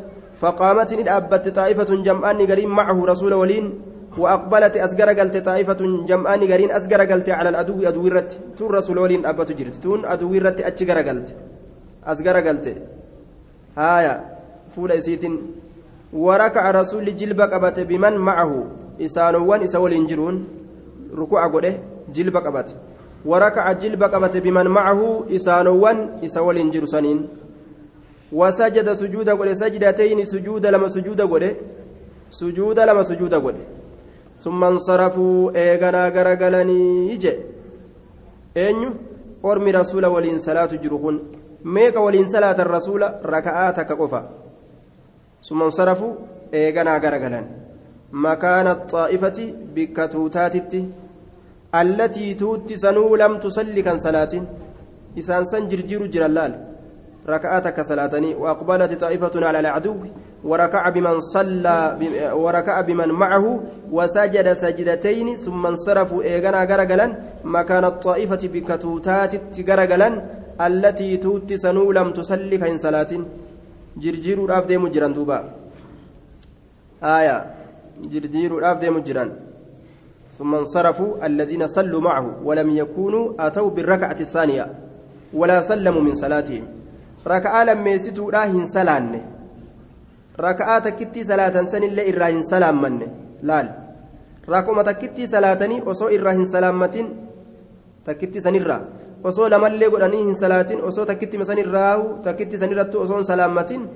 [0.40, 3.66] فقامت ندابت طائفة جمعان قرين معه رسول ولين.
[4.18, 9.26] وأقبلت أسقر قلت طائفة جمعان قرين أسقر قلت على العدو أدو الرت تون رسول ولين
[9.26, 9.74] أبت جرت.
[9.82, 11.28] تون أدو الرت أتشقر قلت
[12.04, 12.66] أسقر قلت
[13.78, 14.14] هايا.
[14.76, 15.24] فول إسيت
[16.12, 18.52] وركع رسول جلب قبت بمن معه.
[19.00, 20.36] إسانوان إسول جرون.
[21.14, 21.72] ركوع قده.
[22.14, 22.68] جلب قبت.
[23.24, 25.00] وركع جلب قبت بمن معه.
[25.36, 27.18] إسانوان إسول جرسنين
[28.32, 29.54] وسجد سجود قده.
[29.54, 31.50] سجدتين سجود لما سجود قده.
[32.30, 33.77] سجود لما سجود قده.
[34.44, 37.46] summan sarafuu eeganaa garagalanii jedhe
[38.64, 38.90] eenyu?
[39.42, 41.16] Ormi rasuula waliin salaatu jiru kun
[41.64, 44.20] meeqa waliin salaatan rasuula raka'aa takka qofa?
[45.40, 46.16] Summan sarafuu
[46.52, 47.46] eeganaa garagalan.
[48.12, 50.80] Makaana xaa'ifati bikka tuutaatitti
[51.80, 54.44] allatii tuutti sanuu lam tusalli kan salaatin.
[55.16, 56.52] Isaan san jirjiiru jiran laal?
[57.32, 60.10] Raka'aa takka salaatanii waaqbalati xaa'ifatun ala alcaduwwi
[60.44, 61.98] وركع بمن صلى
[62.32, 66.22] وركع بمن معه وسجد سجدتين ثم انصرفوا.
[66.22, 67.06] إيغنا غرغلا
[67.44, 69.32] مكان الطائفة بكتوتات
[69.68, 70.10] غرغلا
[70.66, 73.12] التي توتي سنو لم تصلي كان صلاة
[73.96, 75.38] جرجير أبدي مجران دوبا.
[77.02, 77.36] آية.
[78.12, 79.30] جرجير أبدي مجران
[80.38, 84.66] ثم انصرفوا الذين صلوا معه ولم يكونوا أتوا بالركعة الثانية
[85.34, 86.64] ولا سلموا من صلاتهم.
[87.26, 89.37] ركعة لما يستوا راهن سلان
[90.40, 92.94] ركعة تكتي صلاة سن الله إراهن سلام من
[93.42, 93.66] لال
[94.48, 96.96] ركعة تكتي صلاتني وصو إراهن سلامة
[98.06, 98.78] تكتي سنرا
[99.28, 103.88] osoo lamallee godhanii hin salaatin osoo takkitti sanirraahu takkitti sanirratti osoo hin salaammatin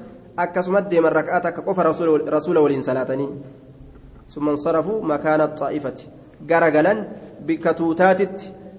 [0.44, 3.30] akkasumas deeman raka'aa takka qofa rasuula waliin salaatanii.
[4.34, 5.98] ثم انصرفوا مكان الطائفة
[6.50, 6.94] غرغلا
[7.46, 8.38] بكتوتاتت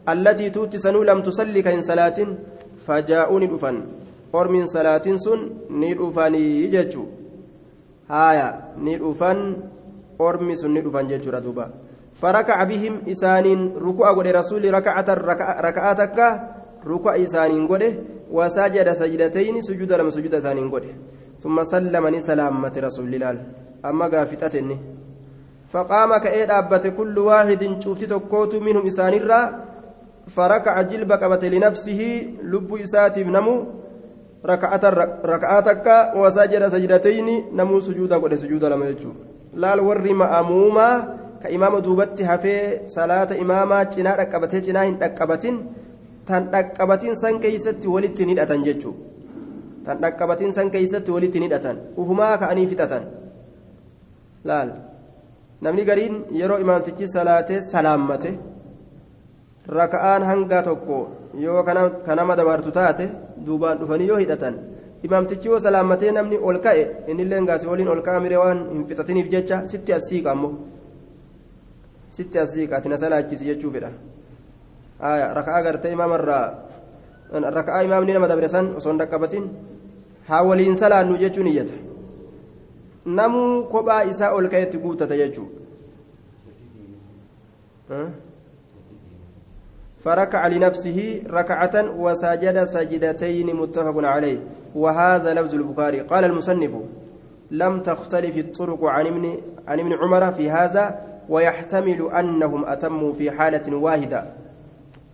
[0.09, 2.17] التي توتي سنو لم تصلي كإن صلاة
[2.85, 3.77] فجاءوا ندفن
[4.35, 5.39] أور من صلاة سن
[5.81, 6.35] ندفن
[8.12, 9.56] يججو هايا ندفن
[10.20, 11.66] أور من سن ندفن ججو ردوبا
[12.14, 15.08] فركع بهم إسانين ركوع قد رسول ركعة
[15.60, 16.18] ركعتك
[16.86, 17.82] ركوع إسانين قد
[18.30, 20.84] وسجد سجدتين سجود لم سجود إسانين قد
[21.40, 23.44] ثم سلمني سلامة رسول الله
[23.84, 24.76] أما قافتتني
[25.68, 29.64] فقام كأيد أبت كل واحد شفت تكوت منهم إسان الرا
[30.28, 32.00] فركع جلب قبت لنفسه
[32.42, 33.56] لب إسات نمو
[34.45, 34.83] ركعة
[35.33, 37.27] ركعتك وسجد سجدتين
[37.57, 39.11] نمو سجود قد سجود لم يجو
[39.61, 40.89] لا الور مأموما
[41.43, 42.55] كإمام دوبت هفي
[42.87, 45.55] صلاة إماما جنا ركبته جنا هن ركبتين
[46.25, 48.95] tan dhaqqabatiin san keeysatti walitti ni hidhatan jechuu
[49.85, 53.03] tan dhaqqabatiin san keeysatti walitti ni hidhatan ufumaa ka'anii fixatan
[54.49, 54.69] laal
[55.63, 58.31] namni gariin yeroo imaamtichi salaatee salaammate
[59.79, 60.99] raka'aan hanga tokko
[61.39, 63.09] yoo kanama dabartu taate
[63.45, 64.55] duubaan dhufanii yoo hidhatan
[65.03, 69.29] imaamtichi yoo salaammatee namni ol ka'e innillee gaasii waliin ol ka'a miree waan hin fixatiniif
[69.31, 70.53] jecha sitti as siiqa ammoo.
[72.09, 73.89] Sitti as siiqa ati na salaachisi jechuu fedha.
[75.39, 76.45] Raka'aa gartee imaamarraa
[77.57, 79.49] raka'aa imaamni nama dabre san osoo hin dhaqqabatin
[80.29, 81.73] haa waliin salaannu jechuun iyyata.
[83.05, 85.61] Namuu kophaa isaa ol ka'etti guuttata jechuudha
[90.03, 94.39] فركع لنفسه ركعة وسجد سجدتين متفق عليه
[94.75, 96.71] وهذا لفظ البخاري قال المصنف
[97.51, 99.37] لم تختلف الطرق عن ابن
[99.67, 104.25] عن ابن عمر في هذا ويحتمل أنهم أتموا في حالة واحدة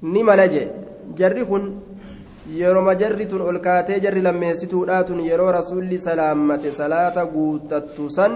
[0.04, 0.67] نما لجي
[2.97, 8.34] jarri tun ol kaatee jarri lammeessituudha tun yeroo rasuulli salaammate salaata guuttattu san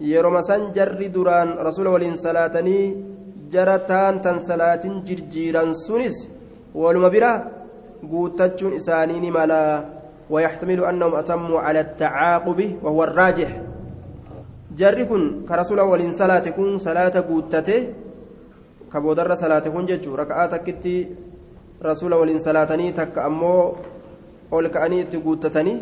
[0.00, 3.13] yeroma san jarri duraan rasuula waliin salaatanii
[3.54, 6.16] jara taan tan salaatin jirjiiran sunis
[6.82, 7.32] waluma bira
[8.12, 9.60] guuttachuun isaanii ni mala
[10.30, 13.50] ويحتمل أنهم أتموا على التعاقب وهو الراجح
[14.74, 17.76] jarri kun ka rasuula waliin salaate kun salaata guuttate
[18.90, 20.94] ka boodarra salaate kun jechuu raka'aa takkitti
[21.88, 23.62] rasuula waliin salaatanii takka ammoo
[24.50, 25.78] ol ka'anii itti guuttatanii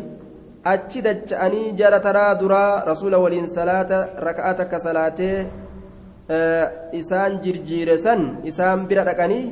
[0.73, 5.37] achi dacha'anii jara taraa duraa rasuula waliin salaata raka'aa takka salaatee
[7.01, 9.45] isaan jirjiire san isaan bira dhaqanii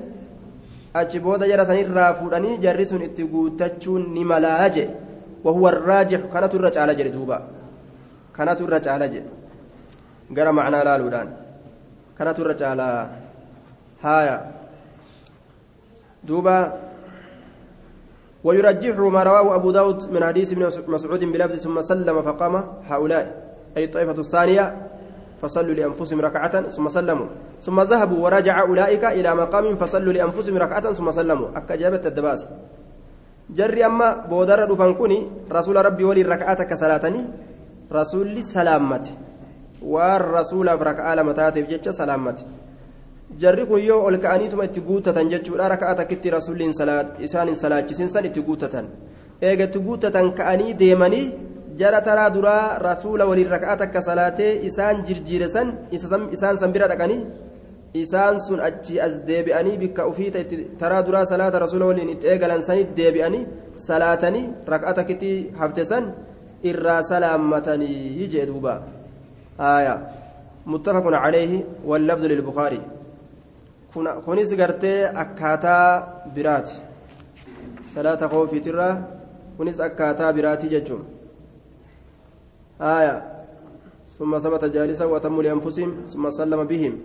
[0.93, 4.85] achi booda jara sanirraa fuudhanii jarri sun itti guuttachuun ni malaa je
[5.43, 7.37] وهو الراجح كانت الرجال جل دوبا
[8.37, 9.25] كانت الرجال جل
[10.37, 11.27] قرا معنا لا لودان
[12.17, 12.79] كانت الرجال
[14.05, 14.37] هايا
[16.23, 16.57] دوبا
[18.43, 22.53] ويرجح ما رواه أبو داود من حديث ابن مسعود بلفظ ثم سلم فقام
[22.89, 23.25] هؤلاء
[23.77, 24.65] أي الطائفة الثانية
[25.41, 27.27] فصلوا لأنفسهم ركعة ثم سلموا.
[27.61, 31.57] ثم ذهبوا ورجع أولئك إلى مقام فصلوا لأنفسهم ركعة ثم سلموا.
[31.57, 32.45] أكجابة الدباس.
[33.49, 37.21] جري أما بودر دفن كوني رسول ربي ولي ركعة كسلاتني
[37.91, 39.05] رسول سلامت.
[39.81, 42.39] والرسول بركعة لمتاتف جتش سلامت.
[43.39, 46.73] jarri kun yoo ol ka'aniituma itti guuttatan jechuudha raka'aa takkitti rasuulliin
[47.19, 48.89] isaan hin salaachisin san itti guuttatan
[49.41, 50.33] eega itti guuttatan
[51.79, 55.67] jara taraa duraa rasuula waliin raka'aa takka salaatee isaan jirjiire san
[56.35, 57.21] isaan san bira dhaqanii
[58.03, 60.31] isaan sun achi as deebi'anii bikka ufii
[60.81, 63.43] taraa duraa salaata rasuula waliin itti eegalan sanitti deebi'anii
[63.87, 66.03] salaatanii raka'aa takkitti hafte san
[66.71, 68.73] irraa salaammatanii jee duuba
[69.61, 70.07] آية
[70.65, 72.81] متفق عليه واللفظ للبخاري
[74.25, 76.75] kunis gartee akkaataa biraati
[77.93, 78.95] salaata koofiitirraa
[79.57, 81.01] kunis akkaataa biraati jechuun
[82.81, 83.15] آية.
[84.19, 86.97] ثم ثبت جالسا وأتموا لأنفسهم ثم سلم بهم.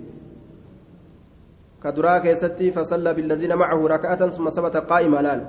[1.84, 5.46] كدراك يستي فصلى بالذين معه ركعة ثم ثبت قائما لال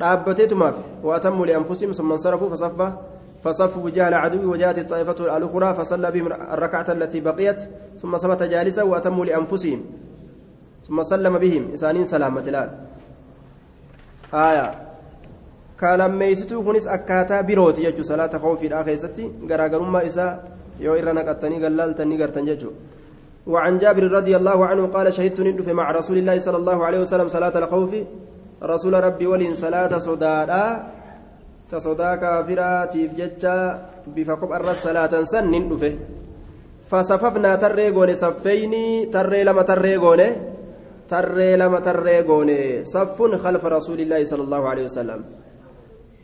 [0.00, 2.92] dhaabbateetu maafi وأتموا لأنفسهم ثم انصرفوا فصفى
[3.44, 7.60] فصفوا وجاه العدو وجاءت الطائفة الأخرى فصلى بهم الركعة التي بقيت
[7.98, 9.84] ثم ثبت جالسا وأتموا لأنفسهم.
[10.88, 11.72] ثم سلم بهم.
[11.74, 12.70] إسانين سلامة الآن.
[14.34, 14.91] آية.
[16.66, 20.26] كنس أكاتا بروت يجو صلاة خوف الآخر ستي غراغرما إسا
[20.84, 22.70] يو إرنا قتني قلالتني قرتن يجو
[23.52, 27.28] وعن جابر رضي الله عنه قال شهدت ندف مع رسول الله صلى الله عليه وسلم
[27.28, 27.92] صلاة الخوف.
[28.62, 30.64] رسول ربي ولين صلاة صدادا.
[31.72, 33.56] تصدا كافرا تيف جتشا
[34.14, 35.92] بفقب الرس صلاة سن ندفه
[36.90, 40.28] فصففنا تري غوني صفيني تري لما تري غوني
[41.08, 45.20] تري لما تري غوني صف خلف رسول الله صلى الله عليه وسلم.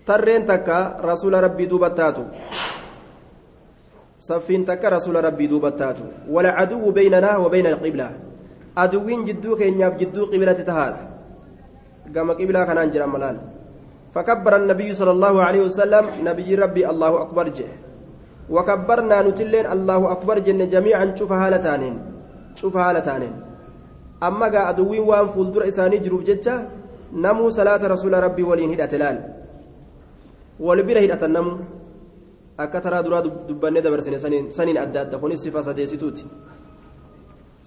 [0.09, 0.79] ترين تكا
[1.11, 2.25] رسول ربي دوبتاتو
[4.29, 8.09] صفين تكا رسول ربي دوبتاتو ولا عدو بيننا وبين القبلة
[8.81, 10.93] عدوين جدو كينياب جدو قبلة تهار
[12.15, 13.37] قام قبلة كان انجر ملال
[14.15, 17.71] فكبر النبي صلى الله عليه وسلم نبي ربي الله أكبر جه
[18.55, 21.97] وكبرنا نتلين الله أكبر جن جميعا شوف هالتانين
[23.07, 23.35] taaneen.
[24.21, 26.55] Amma gaa aduwwiin waan fuuldura isaanii jiruuf jecha
[27.13, 29.19] namuu salaata rasuula rabbii waliin hidhate laal.
[30.67, 31.59] Wal bira hidhatan namuu
[32.59, 34.19] akka taraa duraa dubbannee dabarsine
[34.51, 35.17] saniin adda adda.
[35.19, 36.25] Kunis sifa sadeessituuti.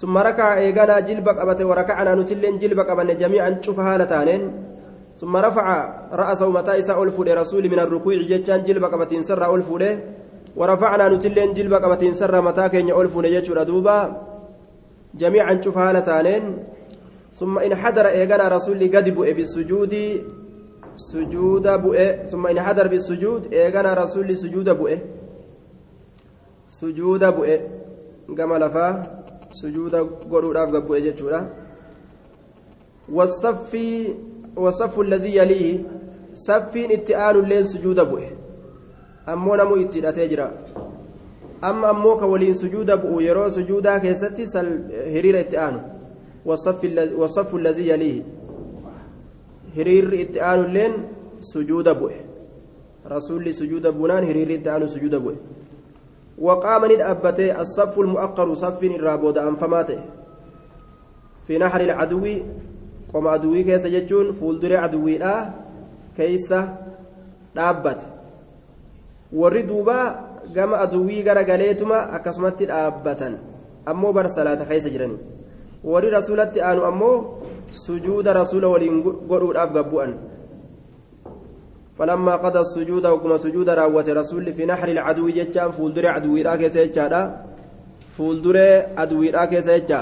[0.02, 4.42] ثم ركع إيغانا جلب قبته وركعنا نتلين جلب قبنا جميعا شوف هالة تانين
[5.22, 5.66] ثم رفع
[6.22, 9.94] رأسه متى إساء ألفو لرسول من الركوع جتان جلب قبتين سر ألفو له
[10.60, 13.98] ورفعنا نتلين جلب قبتين سر متى كين ألفو نجتشر دوبا
[15.22, 16.44] جميعا شوف هالة تانين
[17.40, 19.94] ثم إن حضر إيغانا رسول قد بؤ بالسجود
[20.96, 21.96] سجود بؤ
[22.32, 24.90] ثم إن حضر بالسجود إيغانا رسول سجود بؤ
[26.68, 27.48] سجود بؤ
[28.38, 29.22] قام لفاه
[29.54, 31.46] sujuuda godhuudhaaf gabbu'e jechuudha
[33.14, 34.16] wasaffi
[34.56, 35.86] wasaffu lazii yaliihi
[36.34, 38.32] saffiin itti aanulleen sujuuda bu'e
[39.26, 40.52] ammoo namuu itti hidhatee jira
[41.62, 44.46] amma ammoo ka waliin sujuuda bu'u yeroo sujuudaa keessatti
[45.14, 45.82] hiriira itti aanu
[47.18, 48.24] wasaffu lazii yaliihi
[49.76, 50.94] hiriirri itti aanulleen
[51.54, 52.20] sujuuda bu'e
[53.06, 55.38] rasuulli sujuuda buunaan hiriirri itti aanu sujuuda bu'e
[56.42, 60.00] وقام ندأبته الصف المؤقر صف الرابود أنفماته
[61.48, 62.26] في نحر العدو
[63.14, 65.54] قم عدوي كيس ججون فولدر عدوي لا
[66.18, 66.50] كيس
[67.56, 68.00] دابت
[69.34, 73.38] warri duuba gama aduwwii gara galeetuma akkasumatti dhaabbatan
[73.86, 75.18] ammoo bar salaata keessa jirani
[75.84, 77.40] warri rasuulatti aanu ammoo
[77.74, 80.14] sujuuda rasuula waliin godhuudhaaf gabbu'an
[82.02, 87.22] فلما قضى السجود وكما سجود راوت رسول في نحر العدو جتان فولدر عدوي راكي سيجادا
[88.18, 88.58] فولدر
[88.98, 90.02] عدوي راكي سيجا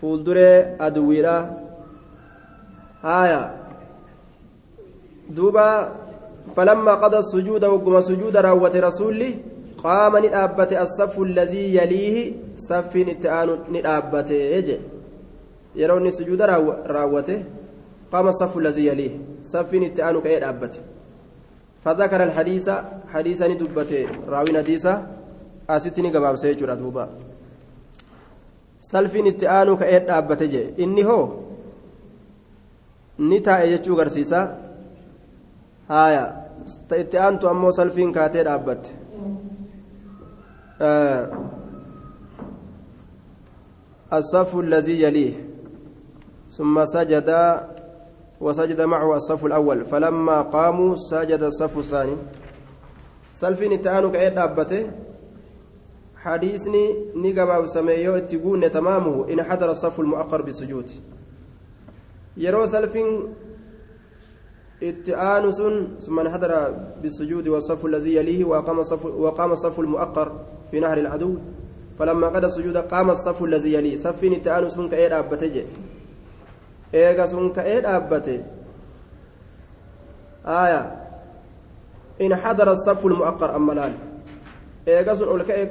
[0.00, 0.38] فولدر
[0.80, 1.36] عدوي را
[3.02, 3.42] هايا
[5.30, 5.92] دوبا
[6.56, 9.20] فلما قضى السجود وكما سجود راوت رسول
[9.84, 12.16] قام ندابت الصف الذي يليه
[12.56, 13.48] صف نتآن
[14.30, 14.78] يجي
[15.76, 17.44] يروني سجود راوته
[18.12, 20.80] قام الصف الذي يليه صف التآن كأي أبته
[21.84, 22.70] فذكر الحديث
[23.08, 24.94] حديثا ندبته راوي حديثا
[25.70, 27.04] أستني قباب سيجر دوبا
[28.80, 31.22] صف التآن كأي أبته جي إني هو
[33.18, 34.40] نتا يجو غرسيسا
[35.90, 36.24] هايا
[36.92, 38.90] التآن تو أمو صلفين كاتي أبته
[40.80, 41.30] آه
[44.12, 45.51] الصف الذي يليه
[46.56, 47.30] ثم سجد
[48.40, 49.84] وسجد معه الصف الأول.
[49.84, 52.16] فلما قاموا سجد الصف الثاني.
[53.30, 54.90] سلفين التآنو كأيد أبته
[56.16, 56.84] حديثني
[57.16, 60.90] نقبا سميو اتقون تمامه إن حضر الصف المؤقر بالسجود
[62.36, 63.08] يرو سلفين
[64.82, 66.52] اتآن سن ثم انحدر
[67.02, 70.28] بالسجود والصف الذي يليه وقام الصف, وقام الصف المؤقر
[70.70, 71.34] في نهر العدو.
[71.98, 73.96] فلما قضى السجود قام الصف الذي يليه.
[73.96, 75.66] صفين اتآن سن كأيد أبته
[76.92, 78.36] eega sun ka'ee dhaabbate
[80.44, 80.80] aya
[82.18, 83.94] in xadara safu lmu'aqqar amma laal
[84.86, 85.70] eega sun ol ka'e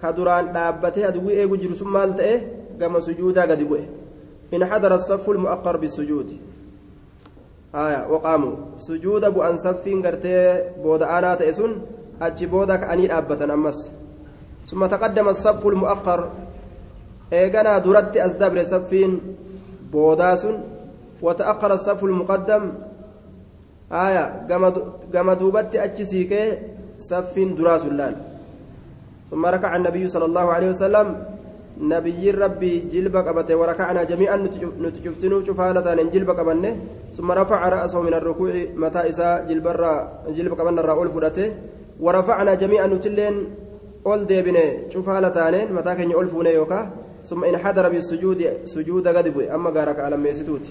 [0.00, 2.34] ka duraan dhaabbatee aduwwii eegu jiru sun maal ta'e
[2.78, 3.84] gama sujuudaa gadi bu'e
[4.52, 6.40] in xadara safu lmu'aqqar bisujuudi
[7.72, 11.72] aya waqaamu sujuuda bu'an saffiin gartee booda aanaa ta'e sun
[12.20, 13.78] achi booda ka'anii dhaabbatan ammas
[14.66, 16.30] ثم تقدم الصف المؤقر
[17.32, 19.20] إيجانا درت أزدبر صفين
[19.92, 20.46] بوداس
[21.22, 22.62] وتأخر الصف المقدم.
[23.92, 24.24] آية
[25.12, 26.32] كما دوبت أتشسيك
[26.98, 28.14] صف دراس اللال.
[29.30, 31.08] ثم ركع النبي صلى الله عليه وسلم.
[31.80, 34.36] نبي ربي جلب قبته وركعنا جميعا
[34.84, 36.72] نتجفتنو شفالة جلب قبنه.
[37.16, 39.66] ثم رفع رأسه من الركوع متى إساء جلب
[40.36, 41.48] جلب قبنا الرأول فرته
[42.00, 43.34] ورفعنا جميعا نتلين
[44.06, 45.36] أول ديبنه شفالة
[45.76, 46.80] متى كان يؤلفون يوكا
[47.24, 50.66] ثم إن حضر بالسجود سجود غضب أما قارك على ميستوت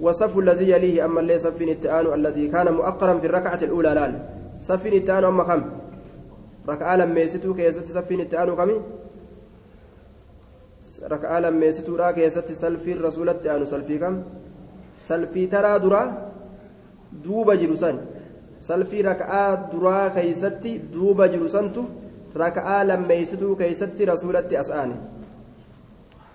[0.00, 4.12] وصف الذي يليه أما اللي صف التآن الذي كان مؤقرا في الركعة الأولى لال.
[4.60, 5.62] صف التآن أما كم؟
[6.68, 8.70] ركعة لما يستو كيست صف التآن كم؟
[11.02, 14.22] ركعة لما يستو را كيست سلفي الرسول التآن سلفي كم؟
[15.08, 16.02] سلفي ترى درا
[17.24, 17.96] دوب جلسان
[18.60, 21.84] سلفي ركعة درا كيست دوب جلسانتو
[22.36, 25.15] ركعة لما يستو كيست رسولة أسآنه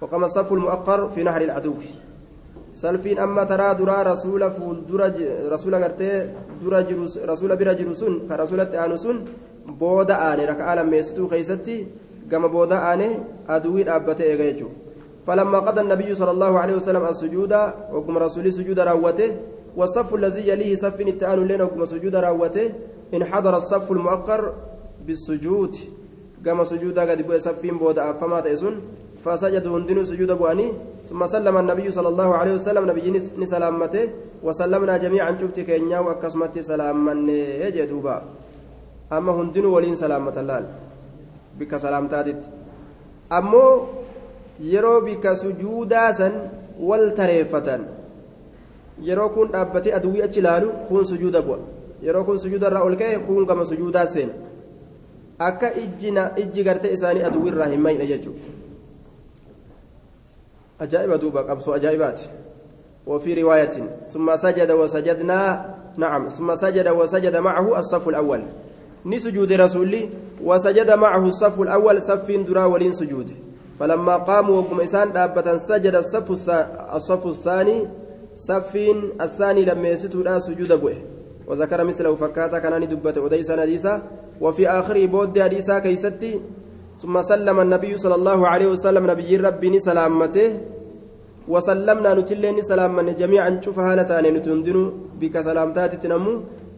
[0.02, 1.74] وقام الصف المؤقر في نهر العدو.
[2.74, 5.14] سلفين أما ترى درا رسول فول درا
[5.54, 6.30] رسول غرتي
[6.64, 6.86] درا
[7.32, 9.26] رسول برا جلوسون كرسولة آنسون
[9.80, 11.88] بودا آني ركعة لما يستو خيستي
[12.32, 13.10] كما بودا آني
[13.50, 14.68] أدوين أبتي إيجاجو
[15.28, 17.54] فلما قضى النبي صلى الله عليه وسلم السجود
[17.94, 19.30] وقم رسول سجود راوته
[19.78, 22.72] والصف الذي يليه صف التآن لنا وقم سجود راوته
[23.14, 24.54] إن حضر الصف المؤقر
[25.06, 25.76] بالسجود.
[26.46, 28.82] كما سجود قد بوي صفين بودا فما تيسون
[29.24, 30.68] فسجدوا هندنوا سجود بواني
[31.10, 33.08] ثم سلم النبي صلى الله عليه وسلم نبي
[33.44, 34.04] نسلامته
[34.46, 37.14] وسلمنا جميعا شفت كينيا وكسمت سلاما
[37.66, 38.16] يجدوبا
[39.18, 40.66] أما هندنوا ولين سلامة اللال
[41.60, 42.42] بك سلامتاتت
[43.40, 43.66] أمو
[45.06, 46.34] bika sujuudaa san
[46.80, 47.82] wal tareeffatan
[49.08, 51.58] yeroo kun dhaabbatee aduwwii achi ilaalu kun sujuuda bu'a
[52.06, 54.34] yeroo kun sujuuda irraa ol ka'e kun gama sujuudaa seena
[55.40, 55.68] akka
[56.44, 58.61] ijji gartee isaanii aduwwii irraa hin mayne jechuudha
[60.84, 62.30] ajaa'iba duuba qabsoo ajaa'ibaati
[63.08, 63.76] وفي رواية
[64.10, 65.40] ثم سجد وسجدنا
[65.98, 68.42] نعم ثم سجد وسجد معه الصف الأول.
[69.06, 70.10] نسجود رسولي
[70.44, 73.30] وسجد معه الصف الأول صف درا ولين سجود.
[73.80, 76.50] فلما قاموا وقم إسان دابة سجد الصف
[76.96, 77.88] الصف الثاني
[78.36, 78.74] صف
[79.22, 80.96] الثاني لما يستو سجود بوه
[81.48, 84.02] وذكر مثله فكاتا كان دبة أديس نديسا
[84.42, 86.42] وفي آخر بود حديثا كيستي
[87.02, 90.48] ثم سلم النبي صلى الله عليه وسلم نبي ربي سلامته
[91.48, 94.80] وسلمنا نتلين سلاما جميعا شوف هالتان نتندن
[95.20, 96.34] بك سلامتات تنمو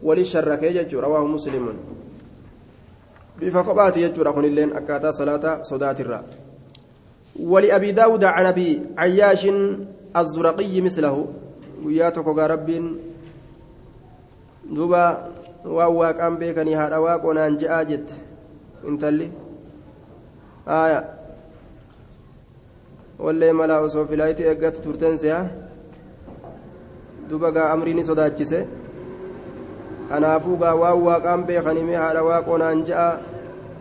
[0.06, 1.64] وللشرك يجج رواه مسلم.
[3.40, 6.20] بف قبات يجر أخن اللين أكاتا صلاة صدات الرا.
[7.40, 8.68] ولأبي داود عن أبي
[8.98, 9.42] عياش
[10.16, 11.14] الزرقي مثله.
[11.84, 12.68] وياتك رب
[14.76, 15.04] دوبا
[15.64, 18.00] واواك أم بيكني هذا واق ونان جاء
[18.88, 19.28] انتلي
[20.66, 21.04] aya.
[23.18, 25.38] Wallee malaa osoo filaayitii eeggatu turteensee
[27.28, 28.66] duba gaa amriini sodaachise.
[30.08, 33.18] Kanaafuu gaa waan waaqaan beekanime haadha waaqonaan ja'a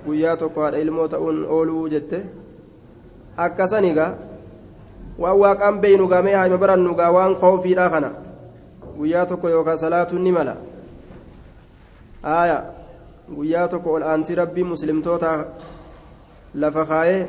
[0.05, 2.19] guyyaa tokko haadha ilmoo ta'uun ooluu jette.
[3.37, 4.11] Akkasani gaa
[5.19, 8.09] waan waaqaan beeynu gaa mee haima barannu gaa waan koofiidha kana
[8.97, 10.55] guyyaa tokko yookaan salaatuun ni mala.
[12.23, 12.63] Aya.
[13.35, 15.37] Guyyaa tokko ol aantii rabbii muslimtootaa
[16.61, 17.27] lafa kaayee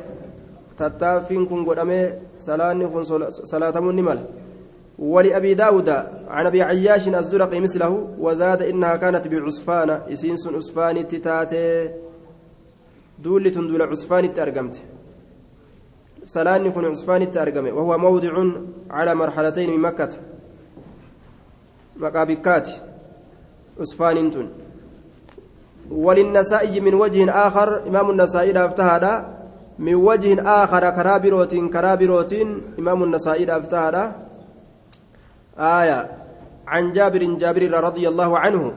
[0.77, 2.05] tattaaffiin kun godhamee
[2.37, 3.05] salaanni kun
[3.51, 4.23] salaatamuun ni mala.
[4.99, 5.89] ولأبي داود
[6.27, 11.89] عن أبي عياش الزرقي مثله وزاد إنها كانت بعصفان إسينس عصفان تتاتي
[13.19, 14.81] دولة دول عصفان تأرقمت
[16.23, 18.33] سلاني كن عصفان تأرقمت وهو موضع
[18.89, 20.09] على مرحلتين من مكة
[21.95, 22.69] مقابكات
[23.79, 24.47] عصفان تن
[25.91, 29.13] وللنسائي من وجه آخر إمام النسائي لافتهذا
[29.79, 32.33] من وجه آخر كرابروت كرابروت
[32.79, 34.15] إمام النسائي لافتهذا
[35.59, 35.99] آية.
[36.67, 38.73] عن جابر جابر رضي الله عنه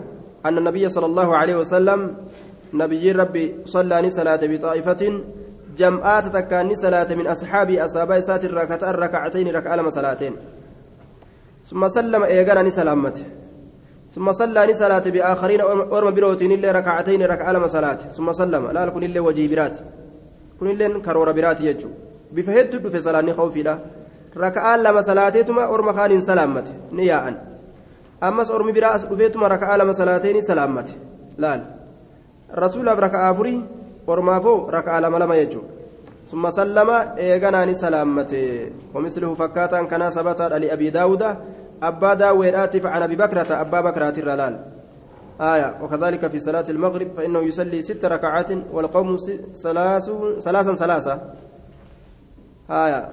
[0.47, 2.01] أن النبي صلى الله عليه وسلم
[2.75, 5.03] نبي ربي صلى صلاة بطائفة
[5.77, 10.35] جمعات تكاني صلاة من أصحاب أصحاب سات الركعتين ركعتين ركعة صلاتين
[11.65, 13.25] ثم سلم إيقانني سلامته
[14.19, 15.61] ثم صلى صلاة بآخرين
[15.95, 18.71] أرم بروتين إلا ركعتين ركعة صلاة ثم سلم.
[18.71, 19.79] لا لكن إلا وجه برات.
[20.61, 21.89] كن إلا كرور برات يجو.
[22.33, 23.79] بفهد في صلاة خوفي لا.
[24.37, 27.25] ركعة لما صلاتيتما أرم خان سلامته نياء.
[28.23, 30.95] أمس أرم براس بفيتما ركعة لما صلاتين سلامته
[31.39, 31.63] لا
[32.59, 33.63] رسول ركعة فري
[34.09, 35.63] أرمافو ركعة لما لما يجو.
[36.27, 41.25] ثم سلم إيغاناني سلامته ومثله فكاتا كان ثبت لأبي داود.
[41.83, 44.65] أبا داود آتف عن أبي بكرة أبا بكرة الرلال.
[45.41, 49.17] آية وكذلك في صلاة المغرب فإنه يصلي ست ركعات والقوم
[49.63, 51.21] ثلاث ثلاثا ثلاثة.
[52.71, 53.13] آية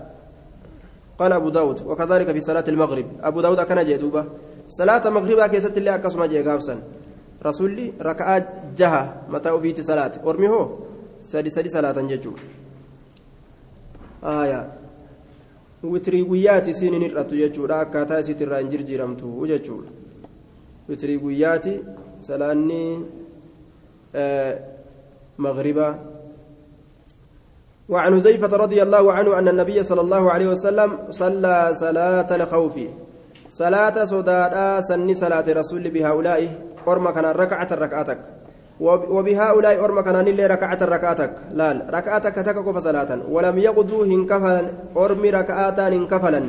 [1.20, 3.06] قال أبو داود وكذلك في صلاة المغرب.
[3.22, 4.26] أبو داود كان جيدوبة
[4.70, 6.82] صلاة المغرب كيست اللي أكسما جيغافسا
[7.46, 8.48] رسولي ركعات
[8.78, 10.70] جهة متى أفيت صلاة؟ أرمي هو
[11.22, 12.34] سدي صلاة ججو
[14.24, 14.72] آية
[15.84, 19.92] witrii guyyaati isiin hin hir'attu jechuudha akkaataa isiit irraa hin jirjiiramtu jechuudha
[20.90, 21.80] witrii guyyaati
[22.20, 22.82] salaanni
[25.38, 26.00] مغربا
[27.90, 32.80] وعن حذيفة رضي الله عنه أن النبي صلى الله عليه وسلم صلى صلاة الخوف
[33.50, 36.42] صلاة صدادا سن صلاة رسول بهؤلاء
[36.88, 38.35] أرمى كان ركعة ركعتك
[38.81, 45.93] وبهؤلاء أرمى كان نلي ركعة ركعتك لا ركعتك تكك صلاة ولم يقضوا هنكفلا أرمي ركعتان
[45.93, 46.43] هنكفلا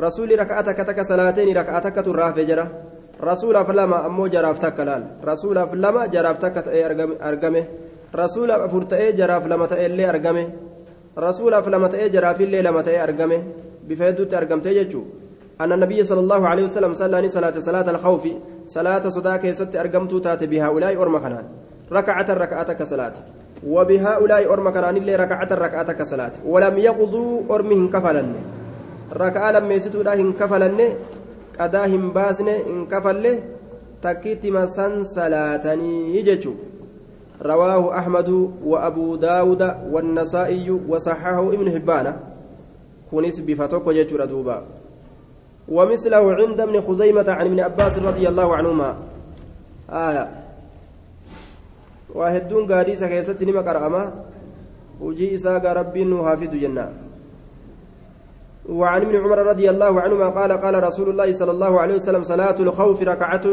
[0.00, 2.66] رسول ركعتك تك صلاتين ركعتك تراف جرى
[3.22, 6.56] رسول فلما أمو جرافتك لال رسول فلما جرافتك
[7.28, 7.64] أرقمه
[8.14, 10.46] رسول أفرتئ جراف لما تألي أرقمه
[11.18, 13.42] رسول فلما تأي جراف اللي لما تأي أرقمه
[13.88, 15.02] بفيدوت أرقمته يجو
[15.61, 18.23] أن النبي صلى الله عليه وسلم صلى صلاة صلاة الخوف
[18.65, 21.45] صلاة صداك ست أرقمت تات بهؤلاء أرم كنان
[21.97, 23.15] ركعة ركعتك صلاة
[23.73, 28.23] وبهؤلاء أرم كنان اللي ركعة ركعتك صلاة ولم يقضوا أرمهم كفلا
[29.25, 30.69] ركعة لما يستوا كفلا
[31.61, 33.31] qadaa hin baasne hin kafalle
[34.01, 36.57] takkiitti masan salaatanii jechu
[37.41, 38.29] رواه أحمد
[38.65, 42.07] وأبو داود والنسائي وصححه ابن حبان.
[43.11, 44.57] كونيس بفتوك وجيتشور دوبا
[45.69, 48.95] ومثله عند ابن خزيمة عن ابن عباس رضي الله عنهما.
[49.89, 50.29] آية.
[52.15, 54.13] وهدون قادي سكيست نما قرأما
[55.01, 56.89] وجي إساق ربي حافظ جنة.
[58.69, 62.57] وعن ابن عمر رضي الله عنهما قال قال رسول الله صلى الله عليه وسلم صلاة
[62.59, 63.45] الخوف ركعة.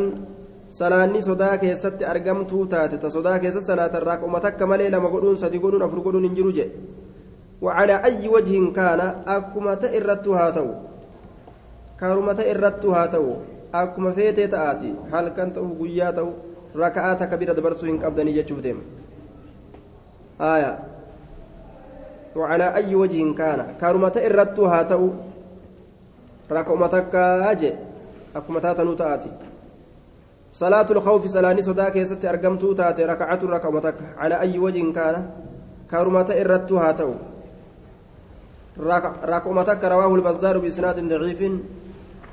[0.68, 5.40] salaanni sodaa keessatti argamtuu taate ta sodaa keessa salaatarraa qoma takka malee lama godhuun
[7.62, 10.66] وعلى أي وجه كان أكما تئرت هاتو.
[12.00, 13.26] كارما تئرت هاتو
[13.74, 16.28] أكما فيتي تآتي هل كنت قياتو
[16.76, 18.78] ركعات كبيرة دبرسو إن أبدني جتشوتهم
[20.40, 20.78] آية
[22.36, 25.02] وعلى أي وجه كان كارما تئرت هاتو
[26.50, 27.14] ركعتك
[27.50, 27.72] أجي
[28.36, 29.30] أكما تاتنو تآتي
[30.52, 35.14] صلاة الخوف سلاني صدا كيست أرقمتو تاتي ركعة ركعتك على أي وجه كان
[35.90, 37.12] كارمة إرتها تو
[39.32, 41.40] ركعتك رواه البزار بإسناد ضعيف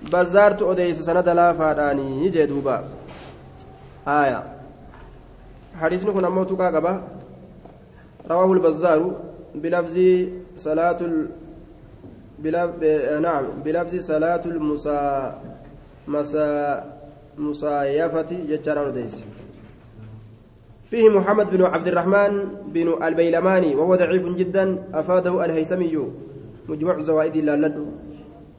[0.01, 2.83] بزارت أديس سند لا فاداني جدوبا
[4.07, 4.43] آية
[5.81, 7.03] حديثنا كنا موتوكا قبا
[8.29, 9.11] رواه البزار
[9.55, 9.97] بلفظ
[10.57, 11.27] صلاة ال...
[12.39, 12.69] بلف...
[13.21, 15.01] نعم بلفظ صلاة المسا
[16.07, 16.83] مسا
[17.37, 19.15] مصايفة جتشان أرديس
[20.89, 22.33] فيه محمد بن عبد الرحمن
[22.67, 25.97] بن البيلماني وهو ضعيف جدا أفاده الهيثمي
[26.69, 28.04] مجموع زوائد اللالد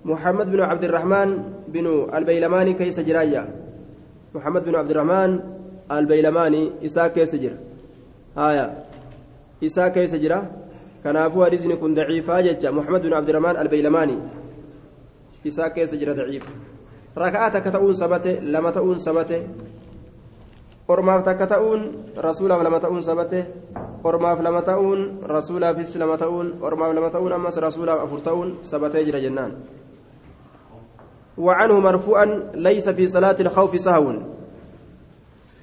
[0.07, 1.29] محمد بن عبد الرحمن
[1.75, 3.43] بن البيلماني كيس جرايا
[4.35, 5.31] محمد بن عبد الرحمن
[5.91, 7.55] البيلماني إساء كيس جر
[8.39, 8.67] آية
[9.67, 10.41] إساء كيس جرا
[11.05, 14.19] كنافو حديثني كن ضعيفا جتا محمد بن عبد الرحمن البيلماني
[15.47, 16.47] إساء كيس جرا ضعيف
[17.17, 19.39] takka ta'uun sabate lama ta'uun sabate
[20.85, 23.41] ormaaf takka ta'uun rasuulaaf lama ta'uun sabate
[24.05, 29.21] ormaaf lama ta'uun rasuulaafis lama ta'uun ormaaf lama ta'uun ammas rasuulaaf afur ta'uun sabatee jira
[29.25, 29.57] jennaan
[31.39, 34.14] وعنه مرفوعا ليس في صلاة الخوف سهو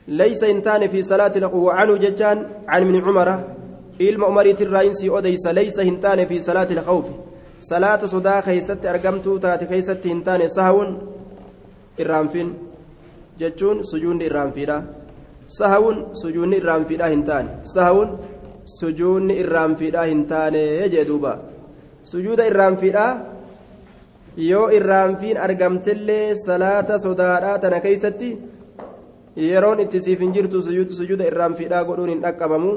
[0.07, 3.43] ليس انتان في صلاة الخوف وعنه ججان عن من عمر
[4.01, 7.05] إلما عمري الرئيسي أديس ليس هنتان في صلاة الخوف
[7.59, 10.85] صلاة صدا كيست أرقمت تات كيست هنتان سهو
[11.99, 14.83] irraanfiidha
[15.45, 18.17] sahawun sujuunni irraanfiidha hin taane sahawun
[18.65, 21.39] sujuunni irraanfiidha hin taane jee duuba
[22.11, 23.05] sujuuda irraanfiidha
[24.36, 28.30] yoo irraanfiin argamtellee salaata sodaadhaa tana keeysatti
[29.48, 32.72] yeroon itti siif hin jirtu sujuuda irraanfiidhaa godhuun hin dhaqqabamu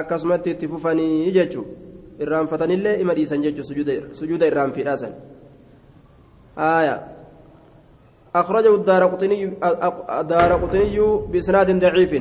[0.00, 1.64] akkasumatti itti fufanii jechu
[2.18, 3.64] irraanfatanillee ima dhiisan jechu
[4.20, 5.16] sujuuda irraanfiidhaa san
[6.56, 7.00] aayaa
[8.34, 9.58] أخرجه الدار قطني
[10.22, 10.98] الدار قطني
[11.32, 12.12] بإسناد ضعيف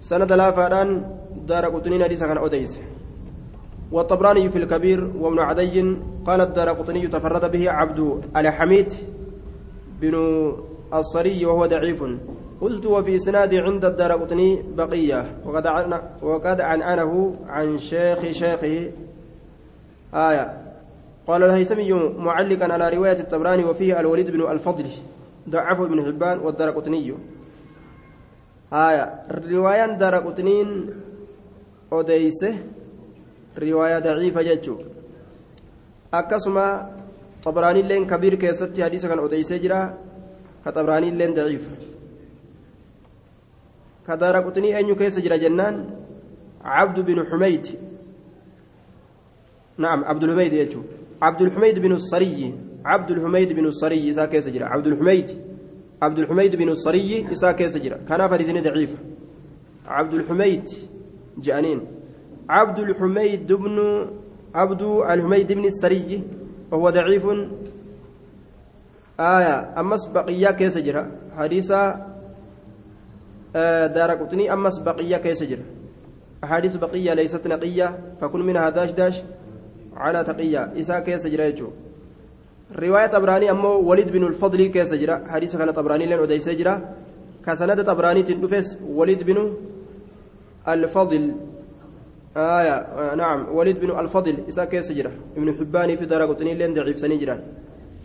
[0.00, 0.88] سند لا فادان
[1.48, 2.78] دار قطني حديث كان أوديس
[3.91, 8.91] والطبراني في الكبير وابن عدي قال الدار قطني تفرد به عبد الحميد
[10.01, 10.15] بن
[10.93, 12.03] الصري وهو ضعيف.
[12.61, 15.37] قلت وفي إسناد عند الدار قطني بقية.
[15.45, 18.91] وقد عن وقد عنعنه عن شيخ شيخه.
[20.13, 20.45] آية.
[21.27, 24.85] قال الهيثمي معلقا على رواية الطبراني وفيه الوليد بن الفضل
[25.49, 27.13] ضعفه ابن حبان والدرقطني
[28.73, 29.13] آية.
[29.51, 30.89] رواية درقطنين
[31.93, 32.78] أديسه رواية
[34.41, 34.75] جتشو
[36.13, 36.67] أكسما
[37.43, 39.97] طبراني لين كبير كيستي حديثا كان أديسه جرا
[40.65, 41.69] كطبراني لين ضعيف
[44.07, 45.75] كدرقطني أن يكيس جرا جنان
[46.61, 47.65] عبد بن حميد
[49.77, 50.81] نعم عبد الحميد يجو
[51.21, 52.53] عبد الحميد بن الصري
[52.85, 55.29] عبد الحميد بن الصري إسا كيس جرا عبد الحميد
[56.01, 58.95] عبد الحميد بن الصري إسا كيس جرا كان فريزين ضعيف
[62.49, 63.77] عبد الحميد بن
[64.55, 66.23] عبد الحميد بن الصري
[66.71, 67.25] وهو ضعيف.
[69.19, 71.81] آية أمس بقية كيس جرا حديثا
[73.55, 75.63] آه دار قطني أمس بقية كيس جرا
[76.43, 79.21] أحاديث بقية ليست نقية فكل منها داش داش
[79.95, 80.73] على تقية.
[80.79, 81.53] إسا كيس جرا
[82.75, 86.95] رواية طبراني أمو وليد بن الفضل كيس جرا حديث كان طبراني لن أديس جرا
[87.45, 89.53] كسند طبراني تندفس وليد بن
[90.67, 91.35] الفضل.
[92.37, 96.73] آية آه نعم وليد بن الفضل إسا كيس جرا ابن حباني في دار قطني لن
[96.73, 97.35] ضعيف سنجرا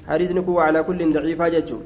[0.09, 1.79] حديث نكو على كل ضعيف جتشو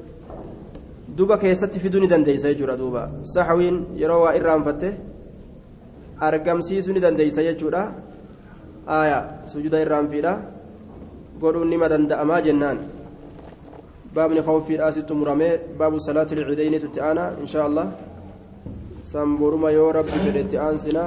[1.19, 4.89] duba keessatti fiduu ni dandeeysa jechuudha duuba saxawiin yeroo waa irraanfatte
[6.27, 7.81] argamsiisuu ni dandeeysa jechuudha
[8.99, 9.19] aya
[9.53, 10.33] sujuda irraanfiidha
[11.43, 12.79] godhuun nima danda'amaa jennaan
[14.15, 17.87] baabni khawfiidha asitti muramee baabu salaati lcidayni tutti aana inshaa allah
[19.13, 21.03] san boruma yoo rabbi fedhetti aansina